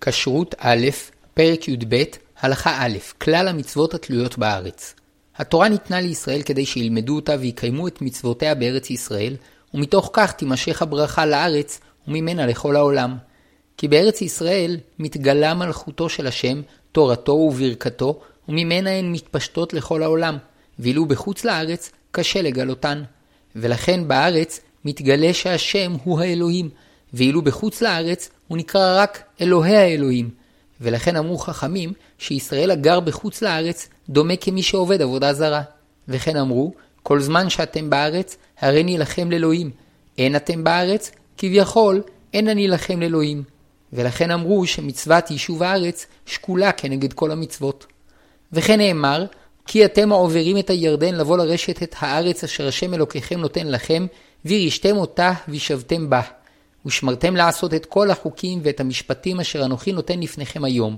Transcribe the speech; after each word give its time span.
כשרות 0.00 0.54
א', 0.58 0.86
פרק 1.34 1.68
י"ב, 1.68 2.02
הלכה 2.40 2.86
א', 2.86 2.98
כלל 3.18 3.48
המצוות 3.48 3.94
התלויות 3.94 4.38
בארץ. 4.38 4.94
התורה 5.36 5.68
ניתנה 5.68 6.00
לישראל 6.00 6.42
כדי 6.42 6.66
שילמדו 6.66 7.16
אותה 7.16 7.36
ויקיימו 7.40 7.88
את 7.88 8.02
מצוותיה 8.02 8.54
בארץ 8.54 8.90
ישראל, 8.90 9.36
ומתוך 9.74 10.10
כך 10.12 10.32
תימשך 10.32 10.82
הברכה 10.82 11.26
לארץ, 11.26 11.80
וממנה 12.08 12.46
לכל 12.46 12.76
העולם. 12.76 13.16
כי 13.76 13.88
בארץ 13.88 14.22
ישראל 14.22 14.76
מתגלה 14.98 15.54
מלכותו 15.54 16.08
של 16.08 16.26
השם, 16.26 16.62
תורתו 16.92 17.32
וברכתו, 17.32 18.20
וממנה 18.48 18.90
הן 18.90 19.12
מתפשטות 19.12 19.74
לכל 19.74 20.02
העולם, 20.02 20.36
ואילו 20.78 21.06
בחוץ 21.06 21.44
לארץ 21.44 21.90
קשה 22.10 22.42
לגלותן. 22.42 23.02
ולכן 23.56 24.08
בארץ 24.08 24.60
מתגלה 24.84 25.34
שהשם 25.34 25.92
הוא 26.04 26.20
האלוהים, 26.20 26.70
ואילו 27.14 27.42
בחוץ 27.42 27.82
לארץ 27.82 28.30
הוא 28.48 28.58
נקרא 28.58 29.02
רק 29.02 29.22
אלוהי 29.40 29.76
האלוהים. 29.76 30.30
ולכן 30.80 31.16
אמרו 31.16 31.38
חכמים 31.38 31.92
שישראל 32.18 32.70
הגר 32.70 33.00
בחוץ 33.00 33.42
לארץ 33.42 33.88
דומה 34.08 34.36
כמי 34.36 34.62
שעובד 34.62 35.02
עבודה 35.02 35.32
זרה. 35.32 35.62
וכן 36.08 36.36
אמרו, 36.36 36.72
כל 37.02 37.20
זמן 37.20 37.50
שאתם 37.50 37.90
בארץ, 37.90 38.36
הריני 38.60 38.98
לכם 38.98 39.30
לאלוהים. 39.30 39.70
אין 40.18 40.36
אתם 40.36 40.64
בארץ, 40.64 41.10
כביכול 41.38 42.02
אין 42.34 42.48
אני 42.48 42.68
לכם 42.68 43.00
לאלוהים. 43.00 43.42
ולכן 43.92 44.30
אמרו 44.30 44.66
שמצוות 44.66 45.30
יישוב 45.30 45.62
הארץ 45.62 46.06
שקולה 46.26 46.72
כנגד 46.72 47.12
כל 47.12 47.30
המצוות. 47.30 47.86
וכן 48.52 48.78
נאמר, 48.78 49.24
כי 49.66 49.84
אתם 49.84 50.12
העוברים 50.12 50.58
את 50.58 50.70
הירדן 50.70 51.14
לבוא 51.14 51.38
לרשת 51.38 51.82
את 51.82 51.94
הארץ 51.98 52.44
אשר 52.44 52.68
השם 52.68 52.94
אלוקיכם 52.94 53.40
נותן 53.40 53.66
לכם, 53.66 54.06
וירשתם 54.44 54.96
אותה 54.96 55.32
וישבתם 55.48 56.10
בה. 56.10 56.20
ושמרתם 56.86 57.36
לעשות 57.36 57.74
את 57.74 57.86
כל 57.86 58.10
החוקים 58.10 58.60
ואת 58.62 58.80
המשפטים 58.80 59.40
אשר 59.40 59.64
אנוכי 59.64 59.92
נותן 59.92 60.20
לפניכם 60.20 60.64
היום. 60.64 60.96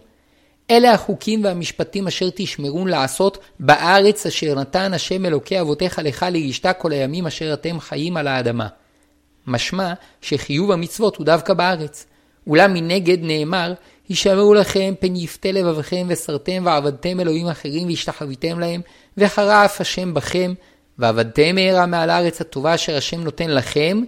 אלה 0.70 0.92
החוקים 0.92 1.44
והמשפטים 1.44 2.06
אשר 2.06 2.28
תשמרון 2.34 2.88
לעשות 2.88 3.38
בארץ 3.60 4.26
אשר 4.26 4.54
נתן 4.54 4.94
השם 4.94 5.26
אלוקי 5.26 5.60
אבותיך 5.60 6.00
לך 6.04 6.26
לישתה 6.30 6.72
כל 6.72 6.92
הימים 6.92 7.26
אשר 7.26 7.52
אתם 7.52 7.80
חיים 7.80 8.16
על 8.16 8.26
האדמה. 8.28 8.68
משמע 9.46 9.92
שחיוב 10.20 10.70
המצוות 10.70 11.16
הוא 11.16 11.26
דווקא 11.26 11.54
בארץ. 11.54 12.06
אולם 12.46 12.74
מנגד 12.74 13.18
נאמר, 13.22 13.72
הישמעו 14.08 14.54
לכם 14.54 14.94
פן 15.00 15.16
יפתה 15.16 15.52
לבבכם 15.52 16.06
וסרתם 16.08 16.62
ועבדתם 16.66 17.20
אלוהים 17.20 17.48
אחרים 17.48 17.86
והשתחוויתם 17.88 18.58
להם, 18.58 18.80
וחרף 19.18 19.80
השם 19.80 20.14
בכם, 20.14 20.54
ועבדתם 20.98 21.54
מהרה 21.54 21.86
מעל 21.86 22.10
הארץ 22.10 22.40
הטובה 22.40 22.74
אשר 22.74 22.96
השם 22.96 23.20
נותן 23.20 23.50
לכם, 23.50 24.02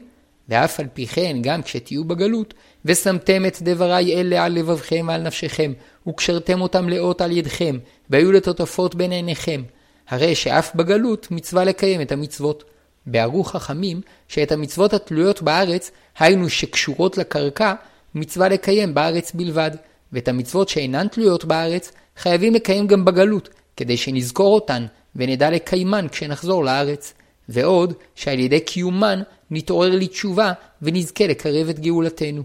ואף 0.49 0.81
על 0.81 0.87
פי 0.95 1.07
כן, 1.07 1.37
גם 1.41 1.63
כשתהיו 1.63 2.05
בגלות, 2.05 2.55
ושמתם 2.85 3.47
את 3.47 3.63
דברי 3.63 4.21
אלה 4.21 4.45
על 4.45 4.53
לבבכם 4.53 5.05
ועל 5.09 5.23
נפשכם, 5.23 5.73
וקשרתם 6.07 6.61
אותם 6.61 6.89
לאות 6.89 7.21
על 7.21 7.33
ידכם, 7.33 7.79
והיו 8.11 8.33
לטוטפות 8.33 8.95
בין 8.95 9.13
עיניכם. 9.13 9.63
הרי 10.09 10.35
שאף 10.35 10.75
בגלות 10.75 11.31
מצווה 11.31 11.65
לקיים 11.65 12.01
את 12.01 12.13
המצוות. 12.13 12.65
בערו 13.07 13.45
חכמים 13.45 14.01
שאת 14.29 14.53
המצוות 14.53 14.93
התלויות 14.93 15.43
בארץ, 15.43 15.91
היינו 16.19 16.51
שקשורות 16.51 17.19
לקרקע, 17.19 17.75
מצווה 18.15 18.49
לקיים 18.49 18.95
בארץ 18.95 19.33
בלבד, 19.33 19.71
ואת 20.13 20.29
המצוות 20.29 20.69
שאינן 20.69 21.09
תלויות 21.09 21.45
בארץ, 21.45 21.93
חייבים 22.17 22.55
לקיים 22.55 22.87
גם 22.87 23.05
בגלות, 23.05 23.49
כדי 23.77 23.97
שנזכור 23.97 24.55
אותן, 24.55 24.87
ונדע 25.17 25.51
לקיימן 25.51 26.07
כשנחזור 26.11 26.65
לארץ. 26.65 27.15
ועוד, 27.49 27.93
שעל 28.15 28.39
ידי 28.39 28.61
קיומן 28.61 29.23
נתעורר 29.51 29.91
לתשובה 29.97 30.53
ונזכה 30.83 31.27
לקרב 31.27 31.69
את 31.69 31.81
גאולתנו. 31.81 32.43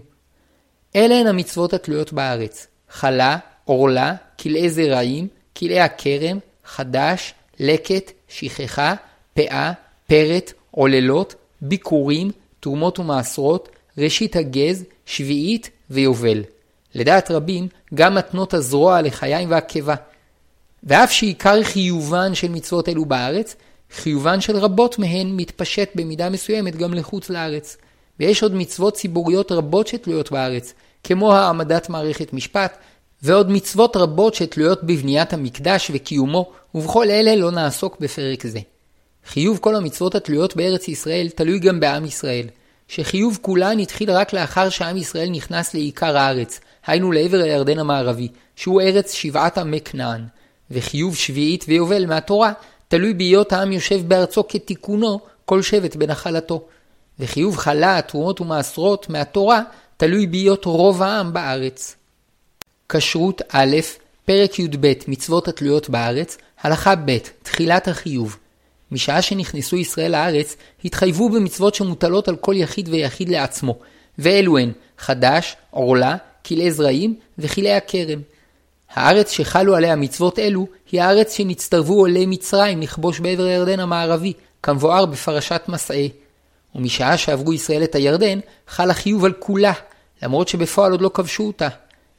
אלה 0.96 1.14
הן 1.14 1.26
המצוות 1.26 1.72
התלויות 1.72 2.12
בארץ 2.12 2.66
חלה, 2.90 3.38
עורלה, 3.64 4.14
כלאי 4.40 4.70
זרעים, 4.70 5.28
כלאי 5.56 5.80
הכרם, 5.80 6.38
חדש, 6.64 7.34
לקט, 7.60 8.12
שכחה, 8.28 8.94
פאה, 9.34 9.72
פרט, 10.06 10.52
עוללות, 10.70 11.34
ביקורים, 11.60 12.30
תרומות 12.60 12.98
ומעשרות, 12.98 13.68
ראשית 13.98 14.36
הגז, 14.36 14.84
שביעית 15.06 15.70
ויובל. 15.90 16.44
לדעת 16.94 17.30
רבים, 17.30 17.68
גם 17.94 18.14
מתנות 18.14 18.54
הזרוע 18.54 19.02
לחיים 19.02 19.50
והקיבה. 19.50 19.94
ואף 20.84 21.12
שעיקר 21.12 21.62
חיובן 21.62 22.34
של 22.34 22.48
מצוות 22.48 22.88
אלו 22.88 23.04
בארץ, 23.04 23.56
חיובן 23.92 24.40
של 24.40 24.56
רבות 24.56 24.98
מהן 24.98 25.32
מתפשט 25.36 25.90
במידה 25.94 26.30
מסוימת 26.30 26.76
גם 26.76 26.94
לחוץ 26.94 27.30
לארץ. 27.30 27.76
ויש 28.20 28.42
עוד 28.42 28.54
מצוות 28.54 28.94
ציבוריות 28.94 29.52
רבות 29.52 29.86
שתלויות 29.86 30.30
בארץ, 30.30 30.74
כמו 31.04 31.34
העמדת 31.34 31.88
מערכת 31.88 32.32
משפט, 32.32 32.76
ועוד 33.22 33.50
מצוות 33.50 33.96
רבות 33.96 34.34
שתלויות 34.34 34.84
בבניית 34.84 35.32
המקדש 35.32 35.90
וקיומו, 35.94 36.50
ובכל 36.74 37.10
אלה 37.10 37.36
לא 37.36 37.50
נעסוק 37.50 37.96
בפרק 38.00 38.46
זה. 38.46 38.60
חיוב 39.26 39.58
כל 39.58 39.76
המצוות 39.76 40.14
התלויות 40.14 40.56
בארץ 40.56 40.88
ישראל 40.88 41.28
תלוי 41.28 41.58
גם 41.58 41.80
בעם 41.80 42.04
ישראל, 42.04 42.46
שחיוב 42.88 43.38
כולן 43.42 43.78
התחיל 43.78 44.10
רק 44.10 44.32
לאחר 44.32 44.68
שעם 44.68 44.96
ישראל 44.96 45.30
נכנס 45.30 45.74
לעיקר 45.74 46.16
הארץ, 46.16 46.60
היינו 46.86 47.12
לעבר 47.12 47.42
הירדן 47.42 47.78
המערבי, 47.78 48.28
שהוא 48.56 48.80
ארץ 48.80 49.12
שבעת 49.12 49.58
עמי 49.58 49.80
כנען, 49.80 50.24
וחיוב 50.70 51.16
שביעית 51.16 51.64
ויובל 51.68 52.06
מהתורה 52.06 52.52
תלוי 52.90 53.14
בהיות 53.14 53.52
העם 53.52 53.72
יושב 53.72 54.08
בארצו 54.08 54.48
כתיקונו 54.48 55.20
כל 55.44 55.62
שבט 55.62 55.96
בנחלתו. 55.96 56.64
וחיוב 57.18 57.56
חלה, 57.56 58.00
תרומות 58.02 58.40
ומעשרות 58.40 59.10
מהתורה 59.10 59.62
תלוי 59.96 60.26
בהיות 60.26 60.64
רוב 60.64 61.02
העם 61.02 61.32
בארץ. 61.32 61.96
כשרות 62.88 63.42
א', 63.48 63.76
פרק 64.24 64.58
י"ב 64.58 64.92
מצוות 65.08 65.48
התלויות 65.48 65.90
בארץ, 65.90 66.38
הלכה 66.60 66.94
ב', 66.94 67.18
תחילת 67.42 67.88
החיוב. 67.88 68.36
משעה 68.92 69.22
שנכנסו 69.22 69.76
ישראל 69.76 70.12
לארץ, 70.12 70.56
התחייבו 70.84 71.28
במצוות 71.28 71.74
שמוטלות 71.74 72.28
על 72.28 72.36
כל 72.36 72.54
יחיד 72.56 72.88
ויחיד 72.88 73.28
לעצמו, 73.28 73.78
ואלו 74.18 74.58
הן 74.58 74.72
חדש, 74.98 75.56
עורלה, 75.70 76.16
כלאי 76.46 76.70
זרעים 76.70 77.14
וכלאי 77.38 77.72
הכרם. 77.72 78.20
הארץ 78.94 79.30
שחלו 79.30 79.76
עליה 79.76 79.96
מצוות 79.96 80.38
אלו, 80.38 80.66
היא 80.92 81.02
הארץ 81.02 81.36
שנצטרבו 81.36 81.94
עולי 81.94 82.26
מצרים 82.26 82.82
לכבוש 82.82 83.20
בעבר 83.20 83.42
הירדן 83.42 83.80
המערבי, 83.80 84.32
כמבואר 84.62 85.06
בפרשת 85.06 85.62
מסעי. 85.68 86.10
ומשעה 86.74 87.16
שעברו 87.16 87.52
ישראל 87.52 87.84
את 87.84 87.94
הירדן, 87.94 88.38
חל 88.68 88.90
החיוב 88.90 89.24
על 89.24 89.32
כולה, 89.38 89.72
למרות 90.22 90.48
שבפועל 90.48 90.92
עוד 90.92 91.00
לא 91.00 91.10
כבשו 91.14 91.42
אותה. 91.42 91.68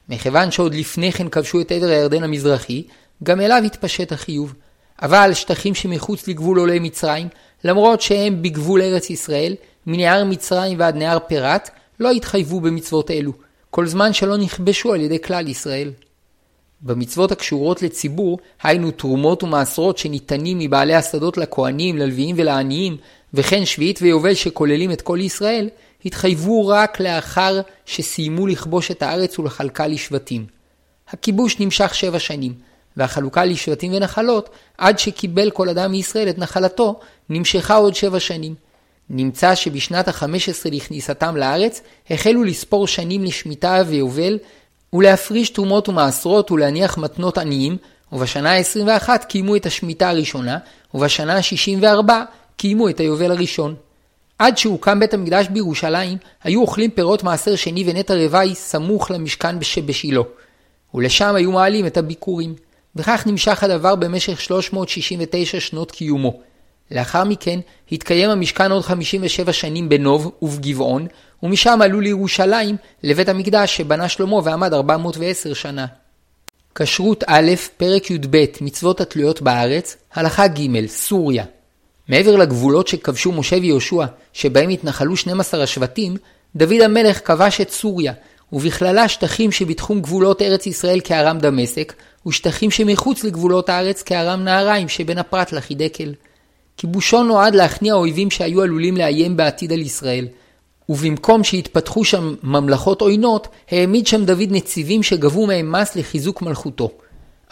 מכיוון 0.09 0.51
שעוד 0.51 0.75
לפני 0.75 1.11
כן 1.11 1.29
כבשו 1.29 1.61
את 1.61 1.71
עבר 1.71 1.87
הירדן 1.87 2.23
המזרחי, 2.23 2.83
גם 3.23 3.41
אליו 3.41 3.61
התפשט 3.65 4.11
החיוב. 4.11 4.53
אבל 5.01 5.33
שטחים 5.33 5.75
שמחוץ 5.75 6.27
לגבול 6.27 6.59
עולי 6.59 6.79
מצרים, 6.79 7.27
למרות 7.63 8.01
שהם 8.01 8.41
בגבול 8.41 8.81
ארץ 8.81 9.09
ישראל, 9.09 9.55
מנהר 9.87 10.25
מצרים 10.25 10.79
ועד 10.79 10.95
נהר 10.95 11.17
פירת, 11.27 11.69
לא 11.99 12.11
התחייבו 12.11 12.61
במצוות 12.61 13.11
אלו, 13.11 13.31
כל 13.69 13.87
זמן 13.87 14.13
שלא 14.13 14.37
נכבשו 14.37 14.93
על 14.93 15.01
ידי 15.01 15.21
כלל 15.21 15.47
ישראל. 15.47 15.91
במצוות 16.83 17.31
הקשורות 17.31 17.81
לציבור, 17.81 18.39
היינו 18.63 18.91
תרומות 18.91 19.43
ומעשרות 19.43 19.97
שניתנים 19.97 20.59
מבעלי 20.59 20.95
השדות 20.95 21.37
לכהנים, 21.37 21.97
ללוויים 21.97 22.35
ולעניים, 22.39 22.97
וכן 23.33 23.65
שביעית 23.65 23.99
ויובל 24.01 24.33
שכוללים 24.33 24.91
את 24.91 25.01
כל 25.01 25.19
ישראל, 25.21 25.69
התחייבו 26.05 26.67
רק 26.67 26.99
לאחר 26.99 27.61
שסיימו 27.85 28.47
לכבוש 28.47 28.91
את 28.91 29.01
הארץ 29.01 29.39
ולחלקה 29.39 29.87
לשבטים. 29.87 30.45
הכיבוש 31.09 31.59
נמשך 31.59 31.95
שבע 31.95 32.19
שנים, 32.19 32.53
והחלוקה 32.97 33.45
לשבטים 33.45 33.93
ונחלות, 33.93 34.49
עד 34.77 34.99
שקיבל 34.99 35.51
כל 35.51 35.69
אדם 35.69 35.91
מישראל 35.91 36.29
את 36.29 36.37
נחלתו, 36.37 36.99
נמשכה 37.29 37.75
עוד 37.75 37.95
שבע 37.95 38.19
שנים. 38.19 38.55
נמצא 39.09 39.55
שבשנת 39.55 40.07
החמש 40.07 40.49
עשרה 40.49 40.71
לכניסתם 40.71 41.37
לארץ, 41.37 41.81
החלו 42.09 42.43
לספור 42.43 42.87
שנים 42.87 43.23
לשמיטה 43.23 43.83
ויובל, 43.87 44.39
ולהפריש 44.93 45.49
תרומות 45.49 45.89
ומעשרות 45.89 46.51
ולהניח 46.51 46.97
מתנות 46.97 47.37
עניים, 47.37 47.77
ובשנה 48.11 48.51
ה-21 48.51 49.09
קיימו 49.17 49.55
את 49.55 49.65
השמיטה 49.65 50.09
הראשונה, 50.09 50.57
ובשנה 50.93 51.35
ה-64 51.35 52.11
קיימו 52.57 52.89
את 52.89 52.99
היובל 52.99 53.31
הראשון. 53.31 53.75
עד 54.39 54.57
שהוקם 54.57 54.99
בית 54.99 55.13
המקדש 55.13 55.47
בירושלים, 55.47 56.17
היו 56.43 56.61
אוכלים 56.61 56.91
פירות 56.91 57.23
מעשר 57.23 57.55
שני 57.55 57.83
ונטע 57.87 58.13
רוואי 58.13 58.55
סמוך 58.55 59.11
למשכן 59.11 59.61
שבשילה. 59.61 60.21
ולשם 60.93 61.35
היו 61.35 61.51
מעלים 61.51 61.85
את 61.85 61.97
הביקורים. 61.97 62.55
וכך 62.95 63.23
נמשך 63.27 63.63
הדבר 63.63 63.95
במשך 63.95 64.41
369 64.41 65.59
שנות 65.59 65.91
קיומו. 65.91 66.39
לאחר 66.91 67.23
מכן 67.23 67.59
התקיים 67.91 68.29
המשכן 68.29 68.71
עוד 68.71 68.83
57 68.83 69.53
שנים 69.53 69.89
בנוב 69.89 70.31
ובגבעון, 70.41 71.07
ומשם 71.43 71.79
עלו 71.81 72.01
לירושלים 72.01 72.75
לבית 73.03 73.29
המקדש 73.29 73.77
שבנה 73.77 74.09
שלמה 74.09 74.39
ועמד 74.43 74.73
410 74.73 75.53
שנה. 75.53 75.85
כשרות 76.75 77.23
א', 77.27 77.51
פרק 77.77 78.11
י"ב, 78.11 78.45
מצוות 78.61 79.01
התלויות 79.01 79.41
בארץ, 79.41 79.97
הלכה 80.13 80.47
ג', 80.47 80.87
סוריה. 80.87 81.45
מעבר 82.09 82.35
לגבולות 82.35 82.87
שכבשו 82.87 83.31
משה 83.31 83.55
ויהושע, 83.55 84.05
שבהם 84.33 84.69
התנחלו 84.69 85.17
12 85.17 85.63
השבטים, 85.63 86.17
דוד 86.55 86.81
המלך 86.81 87.27
כבש 87.27 87.61
את 87.61 87.69
סוריה, 87.69 88.13
ובכללה 88.53 89.07
שטחים 89.07 89.51
שבתחום 89.51 90.01
גבולות 90.01 90.41
ארץ 90.41 90.67
ישראל 90.67 90.99
כארם 91.03 91.37
דמשק, 91.39 91.93
ושטחים 92.27 92.71
שמחוץ 92.71 93.23
לגבולות 93.23 93.69
הארץ 93.69 94.01
כארם 94.01 94.43
נהריים 94.43 94.89
שבין 94.89 95.17
הפרת 95.17 95.53
לחידקל. 95.53 96.13
כיבושו 96.81 97.23
נועד 97.23 97.55
להכניע 97.55 97.93
אויבים 97.93 98.31
שהיו 98.31 98.61
עלולים 98.61 98.97
לאיים 98.97 99.37
בעתיד 99.37 99.73
על 99.73 99.79
ישראל. 99.79 100.27
ובמקום 100.89 101.43
שיתפתחו 101.43 102.05
שם 102.05 102.35
ממלכות 102.43 103.01
עוינות, 103.01 103.47
העמיד 103.71 104.07
שם 104.07 104.25
דוד 104.25 104.47
נציבים 104.49 105.03
שגבו 105.03 105.47
מהם 105.47 105.71
מס 105.71 105.95
לחיזוק 105.95 106.41
מלכותו. 106.41 106.91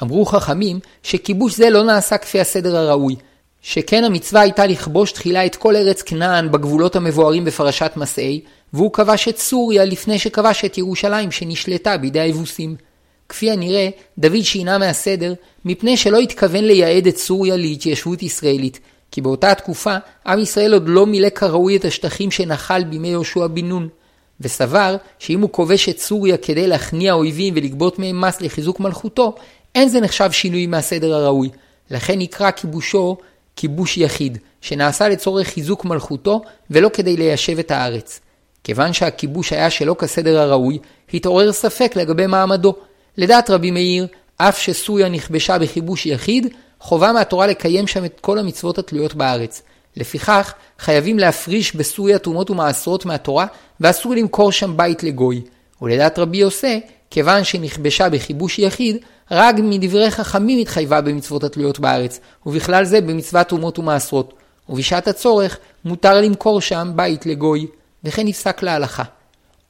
אמרו 0.04 0.26
חכמים 0.26 0.80
שכיבוש 1.04 1.56
זה 1.56 1.70
לא 1.70 1.84
נעשה 1.84 2.18
כפי 2.18 2.40
הסדר 2.40 2.78
הראוי, 2.78 3.16
שכן 3.62 4.04
המצווה 4.04 4.42
הייתה 4.42 4.68
לכבוש 4.68 5.12
תחילה 5.12 5.46
את 5.46 5.56
כל 5.56 5.76
ארץ 5.76 6.02
כנען 6.02 6.52
בגבולות 6.52 6.96
המבוארים 6.96 7.46
בפרשת 7.46 7.92
מסעי, 7.96 8.42
והוא 8.74 8.94
כבש 8.94 9.28
את 9.28 9.38
סוריה 9.38 9.86
לפני 9.86 10.20
שכבש 10.20 10.66
את 10.66 10.78
ירושלים 10.78 11.32
שנשלטה 11.32 11.98
בידי 11.98 12.20
היבוסים. 12.20 12.76
כפי 13.30 13.52
הנראה, 13.52 13.90
דוד 14.18 14.42
שינה 14.42 14.78
מהסדר, 14.78 15.34
מפני 15.66 15.98
שלא 15.98 16.18
התכוון 16.18 16.64
לייעד 16.64 17.08
את 17.08 17.18
סוריה 17.18 17.58
להתיישבות 17.58 18.24
ישראלית, 18.24 18.80
כי 19.12 19.22
באותה 19.22 19.56
תקופה 19.56 19.96
עם 20.26 20.40
ישראל 20.40 20.74
עוד 20.74 20.84
לא 20.90 21.06
מילא 21.06 21.30
כראוי 21.30 21.76
את 21.76 21.86
השטחים 21.86 22.32
שנחל 22.32 22.84
בימי 22.84 23.08
יהושע 23.08 23.48
בן 23.48 23.66
נון, 23.66 23.90
וסבר 24.42 24.96
שאם 25.20 25.42
הוא 25.42 25.50
כובש 25.52 25.90
את 25.90 26.00
סוריה 26.00 26.38
כדי 26.38 26.68
להכניע 26.68 27.14
אויבים 27.14 27.54
ולגבות 27.58 28.00
מהם 28.00 28.22
מס 28.22 28.42
לחיזוק 28.42 28.80
מלכותו, 28.80 29.36
אין 29.76 29.90
זה 29.90 30.00
נחשב 30.00 30.32
שינוי 30.32 30.68
מהסדר 30.68 31.16
הראוי, 31.16 31.50
לכן 31.92 32.20
נקרא 32.20 32.52
כיבושו 32.52 33.18
כיבוש 33.56 33.98
יחיד, 33.98 34.38
שנעשה 34.62 35.10
לצורך 35.10 35.48
חיזוק 35.48 35.86
מלכותו 35.86 36.42
ולא 36.72 36.90
כדי 36.94 37.18
ליישב 37.18 37.60
את 37.60 37.72
הארץ. 37.72 38.20
כיוון 38.64 38.94
שהכיבוש 38.94 39.54
היה 39.54 39.70
שלא 39.70 39.96
כסדר 40.00 40.40
הראוי, 40.40 40.80
התעורר 41.14 41.52
ספק 41.52 41.96
לגבי 41.96 42.28
מעמדו. 42.28 42.76
לדעת 43.18 43.50
רבי 43.50 43.72
מאיר, 43.72 44.08
אף 44.38 44.60
שסוריה 44.60 45.10
נכבשה 45.10 45.58
בכיבוש 45.58 46.06
יחיד, 46.06 46.54
חובה 46.80 47.14
מהתורה 47.14 47.48
לקיים 47.48 47.88
שם 47.88 48.06
את 48.06 48.20
כל 48.22 48.40
המצוות 48.40 48.78
התלויות 48.78 49.16
בארץ. 49.16 49.62
לפיכך, 49.98 50.54
חייבים 50.80 51.20
להפריש 51.20 51.76
בסוריה 51.76 52.20
תרומות 52.20 52.50
ומעשרות 52.50 53.06
מהתורה, 53.06 53.46
ואסור 53.80 54.16
למכור 54.16 54.52
שם 54.52 54.78
בית 54.78 55.04
לגוי. 55.04 55.42
ולדעת 55.82 56.20
רבי 56.20 56.38
יוסי, 56.38 56.82
כיוון 57.10 57.44
שנכבשה 57.44 58.10
בכיבוש 58.10 58.60
יחיד, 58.60 58.98
רק 59.32 59.56
מדברי 59.64 60.12
חכמים 60.12 60.60
התחייבה 60.60 61.02
במצוות 61.02 61.44
התלויות 61.44 61.80
בארץ, 61.80 62.20
ובכלל 62.46 62.86
זה 62.86 63.02
במצוות 63.02 63.48
תרומות 63.48 63.80
ומעשרות. 63.80 64.34
ובשעת 64.70 65.08
הצורך, 65.08 65.58
מותר 65.86 66.22
למכור 66.22 66.62
שם 66.62 66.92
בית 66.96 67.26
לגוי, 67.26 67.68
וכן 68.04 68.28
נפסק 68.28 68.64
להלכה. 68.64 69.04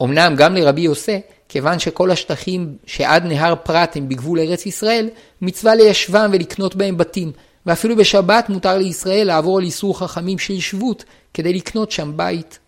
אמנם 0.02 0.34
גם 0.36 0.54
לרבי 0.54 0.80
יוסי, 0.80 1.20
כיוון 1.48 1.78
שכל 1.78 2.10
השטחים 2.10 2.76
שעד 2.86 3.24
נהר 3.24 3.54
פרת 3.62 3.96
הם 3.96 4.08
בגבול 4.08 4.38
ארץ 4.38 4.66
ישראל, 4.66 5.08
מצווה 5.42 5.74
ליישבם 5.74 6.30
ולקנות 6.32 6.74
בהם 6.76 6.96
בתים, 6.96 7.32
ואפילו 7.66 7.96
בשבת 7.96 8.48
מותר 8.48 8.78
לישראל 8.78 9.26
לעבור 9.26 9.58
על 9.58 9.64
איסור 9.64 9.98
חכמים 9.98 10.38
של 10.38 10.60
שבות 10.60 11.04
כדי 11.34 11.52
לקנות 11.52 11.90
שם 11.90 12.12
בית. 12.16 12.58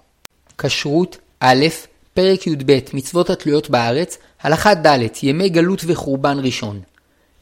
כשרות 0.59 1.19
א', 1.41 1.67
פרק 2.15 2.47
י"ב 2.47 2.79
מצוות 2.93 3.31
התלויות 3.31 3.71
בארץ, 3.71 4.19
הלכה 4.43 4.75
ד' 4.75 4.99
ימי 5.23 5.49
גלות 5.49 5.83
וחורבן 5.87 6.39
ראשון. 6.43 6.81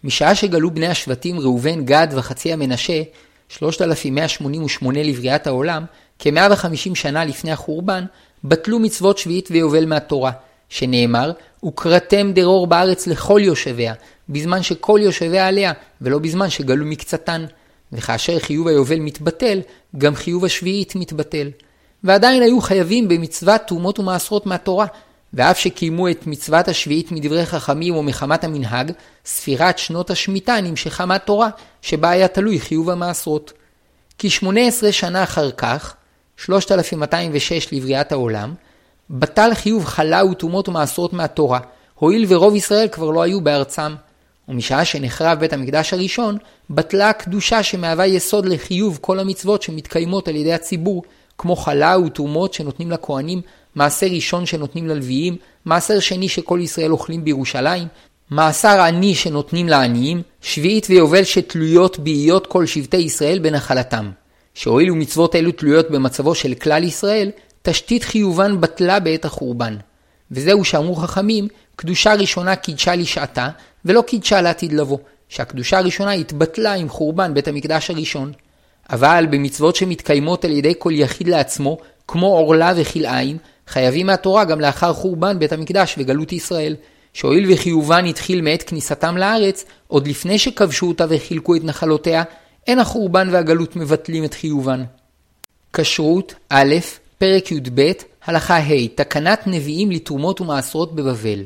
משעה 0.05 0.35
שגלו 0.35 0.71
בני 0.71 0.87
השבטים 0.87 1.41
ראובן, 1.41 1.85
גד 1.85 2.09
וחצי 2.11 2.53
המנשה, 2.53 3.03
3188 3.49 5.03
לבריאת 5.03 5.47
העולם, 5.47 5.85
כ-150 6.19 6.95
שנה 6.95 7.25
לפני 7.25 7.53
החורבן, 7.53 8.05
בטלו 8.45 8.79
מצוות 8.79 9.19
שביעית 9.19 9.49
ויובל 9.51 9.87
מהתורה, 9.87 10.31
שנאמר, 10.69 11.33
וקראתם 11.65 12.33
דרור 12.33 12.67
בארץ 12.67 13.07
לכל 13.07 13.41
יושביה, 13.45 13.95
בזמן 14.29 14.63
שכל 14.63 15.01
יושביה 15.03 15.47
עליה, 15.47 15.73
ולא 16.01 16.19
בזמן 16.19 16.51
שגלו 16.51 16.87
מקצתן. 16.87 17.45
וכאשר 17.93 18.39
חיוב 18.39 18.69
היובל 18.69 18.99
מתבטל, 18.99 19.61
גם 19.99 20.15
חיוב 20.15 20.45
השביעית 20.45 20.97
מתבטל. 20.97 21.51
ועדיין 22.05 22.43
היו 22.43 22.61
חייבים 22.61 23.09
במצוות 23.09 23.61
תרומות 23.67 23.99
ומעשרות 23.99 24.47
מהתורה, 24.47 24.87
ואף 25.35 25.59
שקיימו 25.59 26.09
את 26.09 26.27
מצוות 26.27 26.69
השביעית 26.69 27.13
מדברי 27.13 27.47
חכמים 27.47 27.95
או 27.95 28.03
מחמת 28.03 28.45
המנהג, 28.45 28.93
ספירת 29.25 29.79
שנות 29.79 30.11
השמיטה 30.11 30.61
נמשכה 30.61 31.07
מהתורה, 31.07 31.49
שבה 31.83 32.11
היה 32.11 32.29
תלוי 32.29 32.61
חיוב 32.61 32.91
המעשרות. 32.91 33.53
כי 34.19 34.31
18 34.31 34.93
שנה 34.93 35.23
אחר 35.23 35.51
כך, 35.51 35.95
3206 36.45 37.73
לבריאת 37.73 38.13
העולם, 38.13 38.55
בטל 39.11 39.55
חיוב 39.55 39.85
חלה 39.85 40.25
ותרומות 40.25 40.69
ומעשרות 40.69 41.13
מהתורה, 41.13 41.61
הואיל 41.95 42.25
ורוב 42.29 42.55
ישראל 42.55 42.89
כבר 42.89 43.11
לא 43.11 43.23
היו 43.23 43.41
בארצם. 43.41 43.95
ומשעה 44.49 44.85
שנחרב 44.85 45.39
בית 45.39 45.53
המקדש 45.53 45.93
הראשון, 45.93 46.39
בטלה 46.71 47.11
הקדושה 47.11 47.63
שמהווה 47.63 48.07
יסוד 48.07 48.47
לחיוב 48.47 48.99
כל 49.01 49.19
המצוות 49.19 49.63
שמתקיימות 49.63 50.29
על 50.29 50.37
ידי 50.37 50.53
הציבור, 50.53 51.03
כמו 51.39 51.57
חלה 51.57 51.99
ותרומות 51.99 52.55
שנותנים 52.55 52.91
לכהנים, 52.91 53.41
מעשר 53.75 54.07
ראשון 54.07 54.47
שנותנים 54.47 54.89
ללוויים, 54.89 55.37
מעשר 55.65 56.01
שני 56.01 56.29
שכל 56.29 56.61
ישראל 56.63 56.93
אוכלים 56.93 57.25
בירושלים, 57.25 57.89
מעשר 58.31 58.81
עני 58.81 59.15
שנותנים 59.15 59.69
לעניים, 59.69 60.23
שביעית 60.43 60.87
ויובל 60.91 61.25
שתלויות 61.25 61.99
באיות 61.99 62.47
כל 62.47 62.67
שבטי 62.67 62.97
ישראל 62.97 63.39
בנחלתם. 63.39 64.11
שהואילו 64.55 64.95
מצוות 64.95 65.37
אלו 65.37 65.53
תלויות 65.53 65.91
במצבו 65.91 66.35
של 66.35 66.55
כלל 66.55 66.85
ישראל, 66.85 67.31
תשתית 67.63 68.05
חיובן 68.05 68.61
בטלה 68.61 69.01
בעת 69.01 69.25
החורבן. 69.25 69.77
וזהו 70.31 70.65
שאמרו 70.65 70.95
חכמים, 70.95 71.49
קדושה 71.77 72.15
ראשונה 72.15 72.57
קידשה 72.57 72.95
לשעתה, 72.95 73.49
ולא 73.85 74.03
קידשה 74.03 74.41
לעתיד 74.41 74.73
לבוא, 74.73 74.99
שהקדושה 75.29 75.79
הראשונה 75.79 76.13
התבטלה 76.13 76.75
עם 76.75 76.89
חורבן 76.89 77.35
בית 77.35 77.49
המקדש 77.49 77.91
הראשון. 77.91 78.33
אבל 78.91 79.27
במצוות 79.31 79.77
שמתקיימות 79.77 80.45
על 80.45 80.51
ידי 80.51 80.75
כל 80.79 80.93
יחיד 80.95 81.29
לעצמו, 81.29 81.79
כמו 82.09 82.27
עורלה 82.27 82.73
וכלאיים, 82.77 83.39
חייבים 83.67 84.07
מהתורה 84.07 84.45
גם 84.45 84.61
לאחר 84.61 84.93
חורבן 84.93 85.39
בית 85.39 85.53
המקדש 85.53 85.95
וגלות 85.99 86.33
ישראל, 86.33 86.77
שהואיל 87.13 87.53
וחיובן 87.53 88.05
התחיל 88.07 88.43
מעת 88.43 88.63
כניסתם 88.63 89.17
לארץ, 89.17 89.65
עוד 89.89 90.09
לפני 90.09 90.39
שכבשו 90.39 90.87
אותה 90.87 91.05
וחילקו 91.09 91.57
את 91.57 91.65
נחלותיה, 91.65 92.23
אין 92.67 92.79
החורבן 92.79 93.29
והגלות 93.33 93.77
מבטלים 93.77 94.25
את 94.25 94.35
חיובן. 94.35 94.85
כשרות 95.73 96.35
א', 96.49 96.75
פרק 97.19 97.53
י"ב, 97.53 97.93
הלכה 98.25 98.59
ה', 98.59 98.89
תקנת 98.95 99.47
נביאים 99.47 99.91
לתרומות 99.91 100.41
ומעשרות 100.41 100.95
בבבל. 100.95 101.45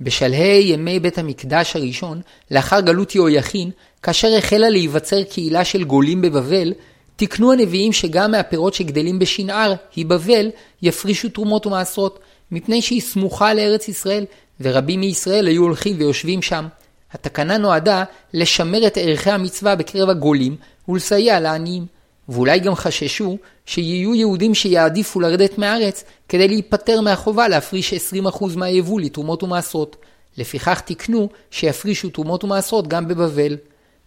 בשלהי 0.00 0.62
ימי 0.62 1.00
בית 1.00 1.18
המקדש 1.18 1.76
הראשון, 1.76 2.20
לאחר 2.50 2.80
גלות 2.80 3.14
יהויכין, 3.14 3.70
כאשר 4.02 4.36
החלה 4.38 4.70
להיווצר 4.70 5.22
קהילה 5.22 5.64
של 5.64 5.84
גולים 5.84 6.22
בבבל, 6.22 6.72
תקנו 7.16 7.52
הנביאים 7.52 7.92
שגם 7.92 8.30
מהפירות 8.30 8.74
שגדלים 8.74 9.18
בשנער, 9.18 9.74
היא 9.96 10.06
בבל, 10.06 10.50
יפרישו 10.82 11.28
תרומות 11.28 11.66
ומעשרות, 11.66 12.18
מפני 12.50 12.82
שהיא 12.82 13.00
סמוכה 13.00 13.54
לארץ 13.54 13.88
ישראל, 13.88 14.24
ורבים 14.60 15.00
מישראל 15.00 15.46
היו 15.46 15.62
הולכים 15.62 15.96
ויושבים 15.98 16.42
שם. 16.42 16.66
התקנה 17.14 17.58
נועדה 17.58 18.04
לשמר 18.34 18.86
את 18.86 18.96
ערכי 18.96 19.30
המצווה 19.30 19.76
בקרב 19.76 20.08
הגולים 20.08 20.56
ולסייע 20.88 21.40
לעניים. 21.40 21.86
ואולי 22.28 22.58
גם 22.58 22.74
חששו 22.74 23.38
שיהיו 23.66 24.14
יהודים 24.14 24.54
שיעדיפו 24.54 25.20
לרדת 25.20 25.58
מארץ 25.58 26.04
כדי 26.28 26.48
להיפטר 26.48 27.00
מהחובה 27.00 27.48
להפריש 27.48 27.94
20% 27.94 28.56
מהיבול 28.56 29.02
לתרומות 29.02 29.42
ומעשרות. 29.42 29.96
לפיכך 30.38 30.80
תקנו 30.84 31.28
שיפרישו 31.50 32.10
תרומות 32.10 32.44
ומעשרות 32.44 32.88
גם 32.88 33.08
בבבל. 33.08 33.56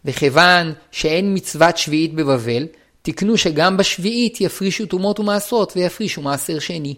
וכיוון 0.05 0.73
שאין 0.91 1.33
מצוות 1.33 1.77
שביעית 1.77 2.13
בבבל, 2.13 2.67
תקנו 3.01 3.37
שגם 3.37 3.77
בשביעית 3.77 4.41
יפרישו 4.41 4.85
תרומות 4.85 5.19
ומעשרות 5.19 5.73
ויפרישו 5.75 6.21
מעשר 6.21 6.59
שני. 6.59 6.95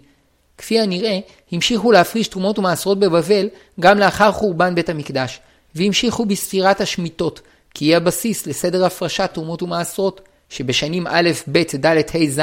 כפי 0.58 0.80
הנראה, 0.80 1.20
המשיכו 1.52 1.92
להפריש 1.92 2.28
תרומות 2.28 2.60
ומעשרות 2.60 3.00
בבבל 3.00 3.50
גם 3.80 3.98
לאחר 3.98 4.32
חורבן 4.32 4.76
בית 4.76 4.90
המקדש, 4.90 5.40
והמשיכו 5.78 6.26
בספירת 6.26 6.82
השמיטות, 6.82 7.42
כי 7.74 7.86
היא 7.86 7.96
הבסיס 7.96 8.48
לסדר 8.48 8.86
הפרשת 8.86 9.30
תרומות 9.34 9.64
ומעשרות, 9.64 10.22
שבשנים 10.50 11.08
א', 11.08 11.30
ב', 11.52 11.64
ד', 11.76 11.86
ה', 11.86 12.30
ז' 12.30 12.42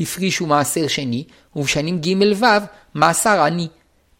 הפרישו 0.00 0.46
מעשר 0.46 0.86
שני, 0.86 1.24
ובשנים 1.56 2.00
ג', 2.00 2.42
ו', 2.42 2.46
מעשר 2.94 3.40
עני. 3.40 3.68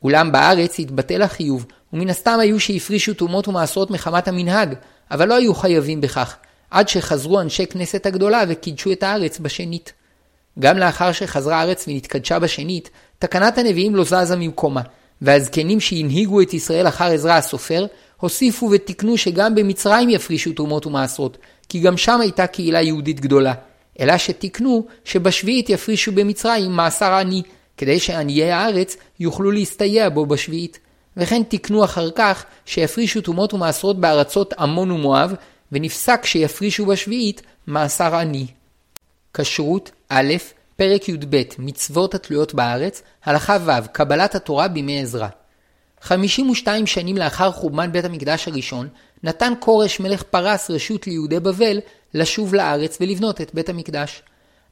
אולם 0.02 0.32
בארץ 0.32 0.78
התבטל 0.78 1.22
החיוב, 1.22 1.66
ומן 1.92 2.10
הסתם 2.10 2.38
היו 2.40 2.60
שהפרישו 2.60 3.14
תרומות 3.14 3.48
ומעשרות 3.48 3.90
מחמת 3.90 4.28
המנהג, 4.28 4.74
אבל 5.10 5.28
לא 5.28 5.34
היו 5.34 5.54
חייבים 5.54 6.00
בכך, 6.00 6.36
עד 6.70 6.88
שחזרו 6.88 7.40
אנשי 7.40 7.66
כנסת 7.66 8.06
הגדולה 8.06 8.42
וקידשו 8.48 8.92
את 8.92 9.02
הארץ 9.02 9.38
בשנית. 9.38 9.92
גם 10.58 10.78
לאחר 10.78 11.12
שחזרה 11.12 11.60
הארץ 11.60 11.84
ונתקדשה 11.88 12.38
בשנית, 12.38 12.90
תקנת 13.18 13.58
הנביאים 13.58 13.96
לא 13.96 14.04
זזה 14.04 14.36
ממקומה, 14.36 14.82
והזקנים 15.22 15.80
שהנהיגו 15.80 16.40
את 16.40 16.54
ישראל 16.54 16.88
אחר 16.88 17.04
עזרא 17.04 17.32
הסופר, 17.32 17.86
הוסיפו 18.20 18.68
ותיקנו 18.72 19.16
שגם 19.16 19.54
במצרים 19.54 20.10
יפרישו 20.10 20.52
תרומות 20.52 20.86
ומעשרות, 20.86 21.38
כי 21.68 21.80
גם 21.80 21.96
שם 21.96 22.20
הייתה 22.20 22.46
קהילה 22.46 22.82
יהודית 22.82 23.20
גדולה. 23.20 23.54
אלא 24.00 24.18
שתיקנו 24.18 24.86
שבשביעית 25.04 25.70
יפרישו 25.70 26.12
במצרים 26.12 26.72
מעשר 26.72 27.12
עני, 27.12 27.42
כדי 27.76 28.00
שעניי 28.00 28.52
הארץ 28.52 28.96
יוכלו 29.20 29.50
להסתייע 29.50 30.08
בו 30.08 30.26
בשביעית. 30.26 30.78
וכן 31.16 31.42
תיקנו 31.42 31.84
אחר 31.84 32.10
כך 32.10 32.44
שיפרישו 32.66 33.20
תרומות 33.20 33.54
ומעשרות 33.54 34.00
בארצות 34.00 34.52
עמון 34.52 34.90
ומואב, 34.90 35.34
ונפסק 35.72 36.24
שיפרישו 36.24 36.86
בשביעית 36.86 37.42
מעשר 37.66 38.14
עני. 38.14 38.46
כשרות 39.34 39.90
א', 40.08 40.34
פרק 40.76 41.08
י"ב 41.08 41.42
מצוות 41.58 42.14
התלויות 42.14 42.54
בארץ, 42.54 43.02
הלכה 43.24 43.56
ו' 43.64 43.88
קבלת 43.92 44.34
התורה 44.34 44.68
בימי 44.68 45.02
עזרא. 45.02 45.28
52 46.00 46.86
שנים 46.86 47.16
לאחר 47.16 47.52
חורבן 47.52 47.92
בית 47.92 48.04
המקדש 48.04 48.48
הראשון, 48.48 48.88
נתן 49.22 49.52
כורש 49.60 50.00
מלך 50.00 50.22
פרס 50.22 50.70
רשות 50.70 51.06
ליהודי 51.06 51.40
בבל 51.40 51.80
לשוב 52.14 52.54
לארץ 52.54 52.98
ולבנות 53.00 53.40
את 53.40 53.54
בית 53.54 53.68
המקדש. 53.68 54.22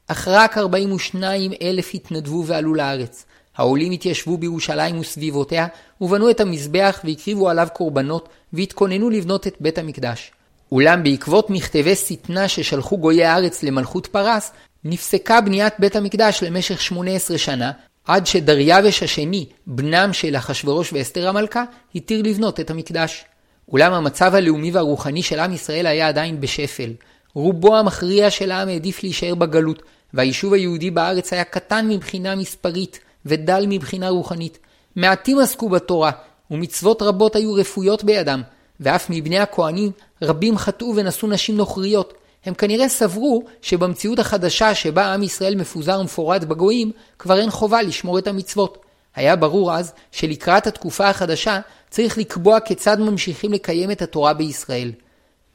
אך 0.07 0.27
רק 0.27 0.57
42 0.57 1.51
אלף 1.61 1.91
התנדבו 1.93 2.43
ועלו 2.45 2.73
לארץ. 2.73 3.25
העולים 3.57 3.91
התיישבו 3.91 4.37
בירושלים 4.37 4.99
וסביבותיה, 4.99 5.67
ובנו 6.01 6.29
את 6.29 6.39
המזבח 6.39 7.01
והקריבו 7.03 7.49
עליו 7.49 7.67
קורבנות, 7.73 8.29
והתכוננו 8.53 9.09
לבנות 9.09 9.47
את 9.47 9.55
בית 9.59 9.77
המקדש. 9.77 10.31
אולם 10.71 11.03
בעקבות 11.03 11.49
מכתבי 11.49 11.95
שטנה 11.95 12.47
ששלחו 12.47 12.97
גויי 12.97 13.25
הארץ 13.25 13.63
למלכות 13.63 14.07
פרס, 14.07 14.51
נפסקה 14.83 15.41
בניית 15.41 15.73
בית 15.79 15.95
המקדש 15.95 16.43
למשך 16.43 16.81
18 16.81 17.37
שנה, 17.37 17.71
עד 18.07 18.27
שדריווש 18.27 19.03
השני, 19.03 19.45
בנם 19.67 20.13
של 20.13 20.35
אחשורוש 20.35 20.93
ואסתר 20.93 21.29
המלכה, 21.29 21.63
התיר 21.95 22.21
לבנות 22.21 22.59
את 22.59 22.69
המקדש. 22.69 23.25
אולם 23.69 23.93
המצב 23.93 24.35
הלאומי 24.35 24.71
והרוחני 24.71 25.23
של 25.23 25.39
עם 25.39 25.53
ישראל 25.53 25.85
היה 25.85 26.07
עדיין 26.07 26.41
בשפל. 26.41 26.89
רובו 27.33 27.77
המכריע 27.77 28.29
של 28.29 28.51
העם 28.51 28.67
העדיף 28.67 29.03
להישאר 29.03 29.35
בגלות, 29.35 29.81
והיישוב 30.13 30.53
היהודי 30.53 30.91
בארץ 30.91 31.33
היה 31.33 31.43
קטן 31.43 31.87
מבחינה 31.89 32.35
מספרית 32.35 32.99
ודל 33.25 33.65
מבחינה 33.67 34.09
רוחנית. 34.09 34.59
מעטים 34.95 35.39
עסקו 35.39 35.69
בתורה, 35.69 36.11
ומצוות 36.51 37.01
רבות 37.01 37.35
היו 37.35 37.53
רפויות 37.53 38.03
בידם, 38.03 38.41
ואף 38.79 39.09
מבני 39.09 39.39
הכהנים 39.39 39.91
רבים 40.21 40.57
חטאו 40.57 40.95
ונשאו 40.95 41.27
נשים 41.27 41.57
נוכריות. 41.57 42.13
הם 42.45 42.53
כנראה 42.53 42.89
סברו 42.89 43.43
שבמציאות 43.61 44.19
החדשה 44.19 44.75
שבה 44.75 45.13
עם 45.13 45.23
ישראל 45.23 45.55
מפוזר 45.55 45.99
ומפורד 45.99 46.45
בגויים, 46.45 46.91
כבר 47.19 47.39
אין 47.39 47.49
חובה 47.49 47.81
לשמור 47.81 48.19
את 48.19 48.27
המצוות. 48.27 48.77
היה 49.15 49.35
ברור 49.35 49.73
אז 49.73 49.93
שלקראת 50.11 50.67
התקופה 50.67 51.09
החדשה 51.09 51.59
צריך 51.89 52.17
לקבוע 52.17 52.59
כיצד 52.59 52.99
ממשיכים 52.99 53.53
לקיים 53.53 53.91
את 53.91 54.01
התורה 54.01 54.33
בישראל. 54.33 54.91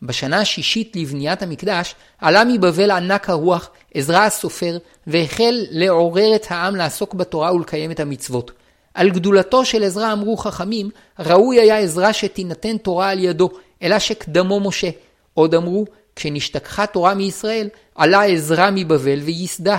בשנה 0.03 0.41
השישית 0.41 0.97
לבניית 0.97 1.43
המקדש, 1.43 1.95
עלה 2.19 2.45
מבבל 2.45 2.91
ענק 2.91 3.31
הרוח, 3.31 3.71
עזרא 3.95 4.19
הסופר, 4.19 4.79
והחל 5.07 5.55
לעורר 5.71 6.35
את 6.35 6.47
העם 6.51 6.77
לעסוק 6.77 7.15
בתורה 7.15 7.55
ולקיים 7.55 7.91
את 7.91 8.01
המצוות. 8.01 8.51
על 8.95 9.11
גדולתו 9.11 9.65
של 9.65 9.85
עזרא 9.85 10.13
אמרו 10.13 10.37
חכמים, 10.37 10.91
ראוי 11.19 11.61
היה 11.61 11.79
עזרא 11.79 12.13
שתינתן 12.13 12.79
תורה 12.79 13.11
על 13.11 13.19
ידו, 13.19 13.51
אלא 13.83 13.99
שקדמו 13.99 14.61
משה. 14.61 14.91
עוד 15.35 15.55
אמרו, 15.55 15.85
כשנשתכחה 16.17 16.87
תורה 16.87 17.15
מישראל, 17.15 17.69
עלה 17.95 18.25
עזרא 18.25 18.71
מבבל 18.73 19.19
וייסדה. 19.19 19.79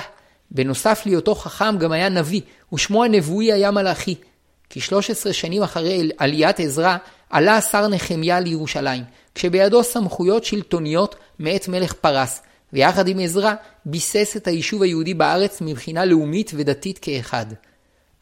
בנוסף 0.52 1.02
להיותו 1.06 1.36
חכם 1.36 1.78
גם 1.78 1.92
היה 1.92 2.10
נביא, 2.10 2.42
ושמו 2.74 3.04
הנבואי 3.04 3.54
היה 3.54 3.72
מלאכי. 3.72 4.16
כ-13 4.70 5.34
שנים 5.34 5.64
אחרי 5.64 6.10
עליית 6.18 6.60
עזרא, 6.60 6.98
עלה 7.30 7.58
השר 7.58 7.88
נחמיה 7.88 8.40
לירושלים, 8.40 9.04
כשבידו 9.36 9.84
סמכויות 9.84 10.46
שלטוניות 10.46 11.16
מאת 11.40 11.68
מלך 11.68 11.94
פרס, 11.94 12.42
ויחד 12.74 13.08
עם 13.08 13.20
עזרא 13.20 13.54
ביסס 13.86 14.38
את 14.38 14.48
היישוב 14.48 14.84
היהודי 14.84 15.14
בארץ 15.14 15.62
מבחינה 15.62 16.06
לאומית 16.06 16.52
ודתית 16.56 17.00
כאחד. 17.02 17.46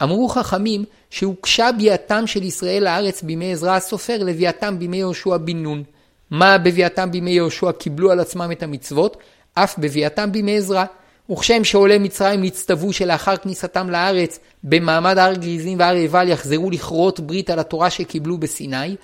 אמרו 0.03 0.27
חכמים 0.27 0.85
שהוגשה 1.09 1.69
ביאתם 1.77 2.27
של 2.27 2.43
ישראל 2.43 2.83
לארץ 2.83 3.21
בימי 3.21 3.51
עזרא 3.51 3.75
הסופר 3.75 4.23
לביאתם 4.23 4.79
בימי 4.79 4.97
יהושע 4.97 5.37
בן 5.37 5.57
נון. 5.57 5.83
מה 6.31 6.57
בביאתם 6.57 7.11
בימי 7.11 7.31
יהושע 7.31 7.71
קיבלו 7.71 8.11
על 8.11 8.19
עצמם 8.19 8.51
את 8.51 8.63
המצוות, 8.63 9.17
אף 9.53 9.77
בביאתם 9.77 10.31
בימי 10.31 10.57
עזרא. 10.57 10.85
וכשם 11.31 11.63
שעולי 11.63 11.97
מצרים 11.97 12.41
נצטוו 12.41 12.93
שלאחר 12.93 13.37
כניסתם 13.37 13.89
לארץ, 13.89 14.39
במעמד 14.63 15.17
הר 15.17 15.33
גריזים 15.33 15.79
והר 15.79 15.95
עיבל 15.95 16.29
יחזרו 16.29 16.71
לכרות 16.71 17.19
ברית 17.19 17.49
על 17.49 17.59
התורה 17.59 17.89
שקיבלו 17.89 18.37
בסיני, 18.37 18.95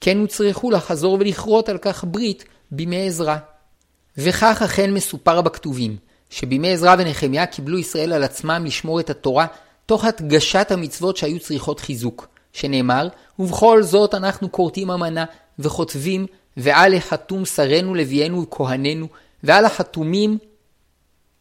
כן 0.00 0.18
הוצרכו 0.18 0.70
לחזור 0.70 1.16
ולכרות 1.20 1.68
על 1.68 1.78
כך 1.78 2.04
ברית 2.08 2.44
בימי 2.70 3.06
עזרא. 3.06 3.36
וכך 4.18 4.62
אכן 4.64 4.94
מסופר 4.94 5.40
בכתובים, 5.40 5.96
שבימי 6.30 6.72
עזרא 6.72 6.96
ונחמיה 6.98 7.46
קיבלו 7.46 7.78
ישראל 7.78 8.12
על 8.12 8.22
עצמם 8.22 8.64
לשמור 8.66 9.00
את 9.00 9.10
התורה, 9.10 9.46
תוך 9.86 10.04
הדגשת 10.04 10.66
המצוות 10.70 11.16
שהיו 11.16 11.40
צריכות 11.40 11.80
חיזוק, 11.80 12.28
שנאמר, 12.52 13.08
ובכל 13.38 13.82
זאת 13.82 14.14
אנחנו 14.14 14.52
כורתים 14.52 14.90
אמנה, 14.90 15.24
וכותבים, 15.58 16.26
ועל 16.56 16.94
החתום 16.94 17.44
שרנו 17.44 17.94
לווינו 17.94 18.42
וכהננו, 18.42 19.08
ועל 19.44 19.64
החתומים 19.64 20.38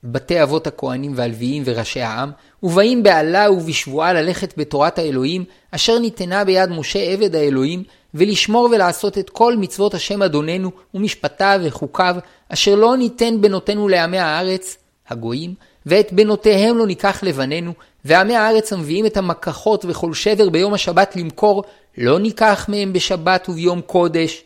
בתי 0.04 0.44
אבות 0.44 0.68
הכהנים 0.68 1.12
והלוויים 1.16 1.64
וראשי 1.66 2.02
העם, 2.02 2.32
ובאים 2.64 3.04
בעלה 3.04 3.52
ובשבועה 3.52 4.14
ללכת 4.14 4.54
בתורת 4.58 5.00
האלוהים, 5.00 5.46
אשר 5.72 6.00
ניתנה 6.00 6.44
ביד 6.44 6.70
משה 6.70 7.00
עבד 7.00 7.36
האלוהים, 7.36 7.84
ולשמור 8.14 8.70
ולעשות 8.72 9.18
את 9.18 9.30
כל 9.30 9.58
מצוות 9.58 9.94
השם 9.94 10.22
אדוננו, 10.22 10.72
ומשפטיו 10.94 11.60
וחוקיו, 11.64 12.16
אשר 12.50 12.76
לא 12.76 12.98
ניתן 12.98 13.42
בנותינו 13.42 13.88
לעמי 13.88 14.20
הארץ, 14.20 14.78
הגויים, 15.10 15.54
ואת 15.86 16.14
בנותיהם 16.14 16.78
לא 16.78 16.86
ניקח 16.86 17.24
לבנינו, 17.24 17.74
ועמי 18.06 18.36
הארץ 18.36 18.74
המביאים 18.74 19.06
את 19.06 19.18
המקחות 19.18 19.86
וכל 19.88 20.14
שבר 20.14 20.50
ביום 20.50 20.74
השבת 20.74 21.16
למכור, 21.16 21.64
לא 21.98 22.20
ניקח 22.20 22.66
מהם 22.70 22.94
בשבת 22.94 23.50
וביום 23.50 23.82
קודש, 23.82 24.44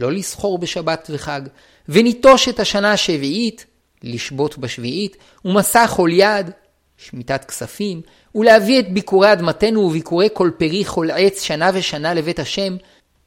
לא 0.00 0.12
לסחור 0.12 0.58
בשבת 0.58 1.10
וחג, 1.12 1.40
וניטוש 1.88 2.48
את 2.48 2.60
השנה 2.60 2.92
השביעית, 2.92 3.66
לשבות 4.02 4.58
בשביעית, 4.58 5.16
ומסע 5.44 5.86
כל 5.86 6.10
יד, 6.12 6.50
שמיטת 6.96 7.44
כספים, 7.44 8.00
ולהביא 8.34 8.78
את 8.78 8.92
ביקורי 8.92 9.32
אדמתנו 9.32 9.80
וביקורי 9.80 10.28
כל 10.32 10.50
פרי 10.58 10.84
כל 10.84 11.10
עץ 11.10 11.42
שנה 11.42 11.70
ושנה 11.74 12.14
לבית 12.14 12.38
השם, 12.38 12.76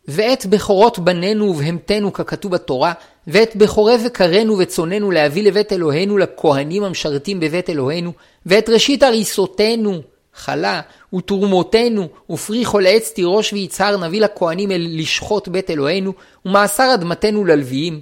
ואת 0.08 0.46
בכורות 0.46 1.00
בנינו 1.00 1.46
ובהמתנו 1.46 2.14
ככתוב 2.14 2.52
בתורה, 2.52 2.94
ואת 3.28 3.56
בכורי 3.56 3.96
וקרינו 4.06 4.58
וצוננו 4.58 5.12
להביא 5.12 5.44
לבית 5.44 5.74
אלוהינו 5.74 6.18
לכהנים 6.18 6.84
המשרתים 6.84 7.40
בבית 7.40 7.70
אלוהינו, 7.70 8.12
ואת 8.46 8.70
ראשית 8.70 9.04
הריסותינו, 9.04 10.02
חלה, 10.36 10.82
ותרומותינו, 11.16 12.08
ופרי 12.30 12.66
כל 12.66 12.84
עץ 12.88 13.12
תירוש 13.12 13.54
ויצהר 13.54 13.98
נביא 13.98 14.22
לכהנים 14.22 14.72
אל 14.72 14.88
לשחוט 14.90 15.48
בית 15.48 15.70
אלוהינו, 15.70 16.14
ומאסר 16.46 16.94
אדמתנו 16.94 17.46
ללוויים. 17.46 18.02